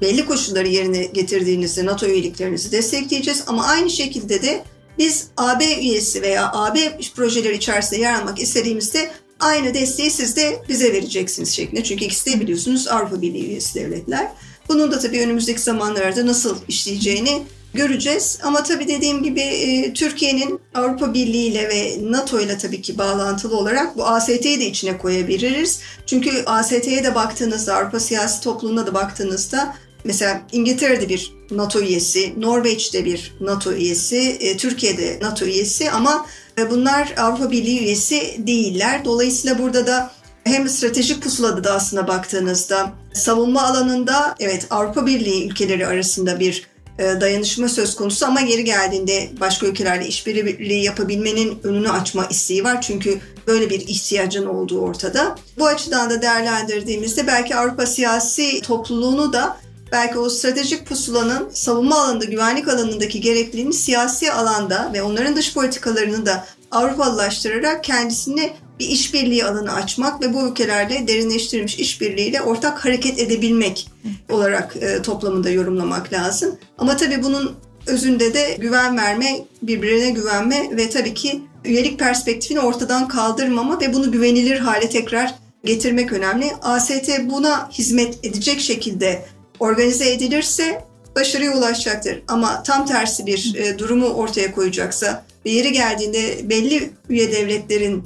belli 0.00 0.26
koşulları 0.26 0.68
yerine 0.68 1.04
getirdiğinizde 1.04 1.86
NATO 1.86 2.06
üyeliklerinizi 2.06 2.72
destekleyeceğiz 2.72 3.44
ama 3.46 3.66
aynı 3.66 3.90
şekilde 3.90 4.42
de 4.42 4.64
biz 4.98 5.26
AB 5.36 5.64
üyesi 5.80 6.22
veya 6.22 6.50
AB 6.52 6.98
projeleri 7.16 7.56
içerisinde 7.56 8.00
yer 8.00 8.14
almak 8.14 8.40
istediğimizde 8.40 9.10
aynı 9.40 9.74
desteği 9.74 10.10
siz 10.10 10.36
de 10.36 10.62
bize 10.68 10.92
vereceksiniz 10.92 11.50
şeklinde. 11.56 11.84
Çünkü 11.84 12.04
ikisi 12.04 12.32
de 12.32 12.40
biliyorsunuz 12.40 12.88
Avrupa 12.88 13.22
Birliği 13.22 13.46
üyesi 13.46 13.74
devletler. 13.74 14.28
Bunun 14.68 14.92
da 14.92 14.98
tabii 14.98 15.20
önümüzdeki 15.20 15.60
zamanlarda 15.60 16.26
nasıl 16.26 16.56
işleyeceğini 16.68 17.42
göreceğiz. 17.74 18.38
Ama 18.42 18.62
tabii 18.62 18.88
dediğim 18.88 19.22
gibi 19.22 19.40
e, 19.40 19.92
Türkiye'nin 19.92 20.60
Avrupa 20.74 21.14
Birliği 21.14 21.46
ile 21.46 21.68
ve 21.68 21.98
NATO 22.12 22.40
ile 22.40 22.58
tabii 22.58 22.82
ki 22.82 22.98
bağlantılı 22.98 23.56
olarak 23.56 23.96
bu 23.96 24.06
AST'yi 24.06 24.60
de 24.60 24.66
içine 24.66 24.98
koyabiliriz. 24.98 25.80
Çünkü 26.06 26.42
AST'ye 26.46 27.04
de 27.04 27.14
baktığınızda, 27.14 27.76
Avrupa 27.76 28.00
siyasi 28.00 28.42
topluluğuna 28.42 28.86
da 28.86 28.94
baktığınızda 28.94 29.74
mesela 30.04 30.42
İngiltere'de 30.52 31.08
bir 31.08 31.32
NATO 31.50 31.80
üyesi, 31.80 32.34
Norveç'te 32.36 33.04
bir 33.04 33.34
NATO 33.40 33.72
üyesi, 33.72 34.18
e, 34.40 34.56
Türkiye'de 34.56 35.18
NATO 35.22 35.44
üyesi 35.44 35.90
ama 35.90 36.26
e, 36.58 36.70
bunlar 36.70 37.14
Avrupa 37.16 37.50
Birliği 37.50 37.80
üyesi 37.80 38.46
değiller. 38.46 39.04
Dolayısıyla 39.04 39.58
burada 39.58 39.86
da 39.86 40.10
hem 40.44 40.68
stratejik 40.68 41.22
pusulada 41.22 41.64
da 41.64 41.72
aslında 41.72 42.08
baktığınızda 42.08 42.92
savunma 43.14 43.62
alanında 43.62 44.34
evet 44.40 44.66
Avrupa 44.70 45.06
Birliği 45.06 45.46
ülkeleri 45.46 45.86
arasında 45.86 46.40
bir 46.40 46.70
e, 46.98 47.20
dayanışma 47.20 47.68
söz 47.68 47.96
konusu 47.96 48.26
ama 48.26 48.40
geri 48.40 48.64
geldiğinde 48.64 49.28
başka 49.40 49.66
ülkelerle 49.66 50.06
işbirliği 50.06 50.84
yapabilmenin 50.84 51.58
önünü 51.62 51.90
açma 51.90 52.26
isteği 52.26 52.64
var. 52.64 52.80
Çünkü 52.80 53.20
böyle 53.46 53.70
bir 53.70 53.80
ihtiyacın 53.80 54.46
olduğu 54.46 54.80
ortada. 54.80 55.36
Bu 55.58 55.66
açıdan 55.66 56.10
da 56.10 56.22
değerlendirdiğimizde 56.22 57.26
belki 57.26 57.56
Avrupa 57.56 57.86
siyasi 57.86 58.60
topluluğunu 58.60 59.32
da 59.32 59.56
belki 59.92 60.18
o 60.18 60.28
stratejik 60.28 60.86
pusulanın 60.86 61.50
savunma 61.52 62.02
alanında, 62.02 62.24
güvenlik 62.24 62.68
alanındaki 62.68 63.20
gerekliliğini 63.20 63.72
siyasi 63.72 64.32
alanda 64.32 64.90
ve 64.94 65.02
onların 65.02 65.36
dış 65.36 65.54
politikalarını 65.54 66.26
da 66.26 66.46
Avrupalılaştırarak 66.70 67.84
kendisini 67.84 68.52
bir 68.78 68.88
işbirliği 68.88 69.44
alanı 69.44 69.74
açmak 69.74 70.22
ve 70.22 70.34
bu 70.34 70.48
ülkelerle 70.48 71.08
derinleştirilmiş 71.08 71.78
işbirliğiyle 71.78 72.42
ortak 72.42 72.84
hareket 72.84 73.18
edebilmek 73.18 73.90
olarak 74.28 74.76
e, 74.76 75.02
toplamında 75.02 75.50
yorumlamak 75.50 76.12
lazım. 76.12 76.58
Ama 76.78 76.96
tabii 76.96 77.22
bunun 77.22 77.56
özünde 77.86 78.34
de 78.34 78.56
güven 78.58 78.96
verme, 78.96 79.44
birbirine 79.62 80.10
güvenme 80.10 80.76
ve 80.76 80.90
tabii 80.90 81.14
ki 81.14 81.42
üyelik 81.64 81.98
perspektifini 81.98 82.60
ortadan 82.60 83.08
kaldırmama 83.08 83.80
ve 83.80 83.94
bunu 83.94 84.12
güvenilir 84.12 84.58
hale 84.58 84.88
tekrar 84.88 85.34
getirmek 85.64 86.12
önemli. 86.12 86.50
AST 86.62 87.10
buna 87.24 87.70
hizmet 87.70 88.24
edecek 88.24 88.60
şekilde 88.60 89.24
organize 89.60 90.12
edilirse 90.12 90.84
başarıya 91.16 91.52
ulaşacaktır. 91.52 92.22
Ama 92.28 92.62
tam 92.62 92.86
tersi 92.86 93.26
bir 93.26 93.54
e, 93.54 93.78
durumu 93.78 94.08
ortaya 94.08 94.52
koyacaksa 94.52 95.24
ve 95.46 95.50
yeri 95.50 95.72
geldiğinde 95.72 96.50
belli 96.50 96.90
üye 97.08 97.32
devletlerin 97.32 98.04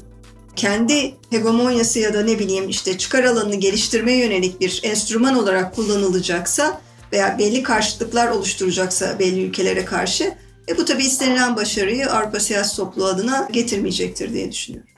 kendi 0.56 1.14
hegemonyası 1.30 1.98
ya 1.98 2.14
da 2.14 2.22
ne 2.22 2.38
bileyim 2.38 2.68
işte 2.68 2.98
çıkar 2.98 3.24
alanını 3.24 3.54
geliştirmeye 3.54 4.18
yönelik 4.18 4.60
bir 4.60 4.80
enstrüman 4.84 5.34
olarak 5.34 5.74
kullanılacaksa 5.74 6.80
veya 7.12 7.38
belli 7.38 7.62
karşıtlıklar 7.62 8.28
oluşturacaksa 8.28 9.18
belli 9.18 9.44
ülkelere 9.44 9.84
karşı 9.84 10.34
e 10.68 10.78
bu 10.78 10.84
tabii 10.84 11.04
istenilen 11.04 11.56
başarıyı 11.56 12.10
Avrupa 12.10 12.40
siyasi 12.40 12.76
topluluğu 12.76 13.06
adına 13.06 13.48
getirmeyecektir 13.52 14.32
diye 14.32 14.52
düşünüyorum. 14.52 14.88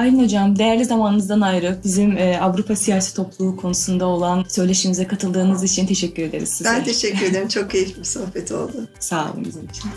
Aylin 0.00 0.24
Hocam, 0.24 0.58
değerli 0.58 0.84
zamanınızdan 0.84 1.40
ayrı 1.40 1.76
bizim 1.84 2.18
e, 2.18 2.40
Avrupa 2.40 2.76
siyasi 2.76 3.16
topluluğu 3.16 3.56
konusunda 3.56 4.06
olan 4.06 4.44
söyleşimize 4.48 5.06
katıldığınız 5.06 5.64
için 5.64 5.86
teşekkür 5.86 6.22
ederiz 6.22 6.48
size. 6.48 6.70
Ben 6.70 6.84
teşekkür 6.84 7.26
ederim. 7.26 7.48
Çok 7.48 7.70
keyifli 7.70 8.00
bir 8.00 8.04
sohbet 8.04 8.52
oldu. 8.52 8.72
Sağ 9.00 9.24
olun 9.24 9.44
bizim 9.44 9.64
için. 9.64 9.90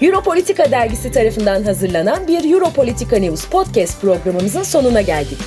Europolitika 0.00 0.70
dergisi 0.70 1.12
tarafından 1.12 1.62
hazırlanan 1.62 2.28
bir 2.28 2.52
Europolitika 2.52 3.16
News 3.16 3.46
podcast 3.46 4.00
programımızın 4.00 4.62
sonuna 4.62 5.00
geldik. 5.00 5.38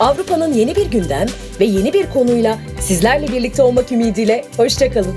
Avrupa'nın 0.00 0.52
yeni 0.52 0.76
bir 0.76 0.90
gündem 0.90 1.26
ve 1.60 1.64
yeni 1.64 1.92
bir 1.92 2.10
konuyla 2.10 2.58
sizlerle 2.80 3.28
birlikte 3.28 3.62
olmak 3.62 3.92
ümidiyle 3.92 4.44
hoşçakalın. 4.56 5.16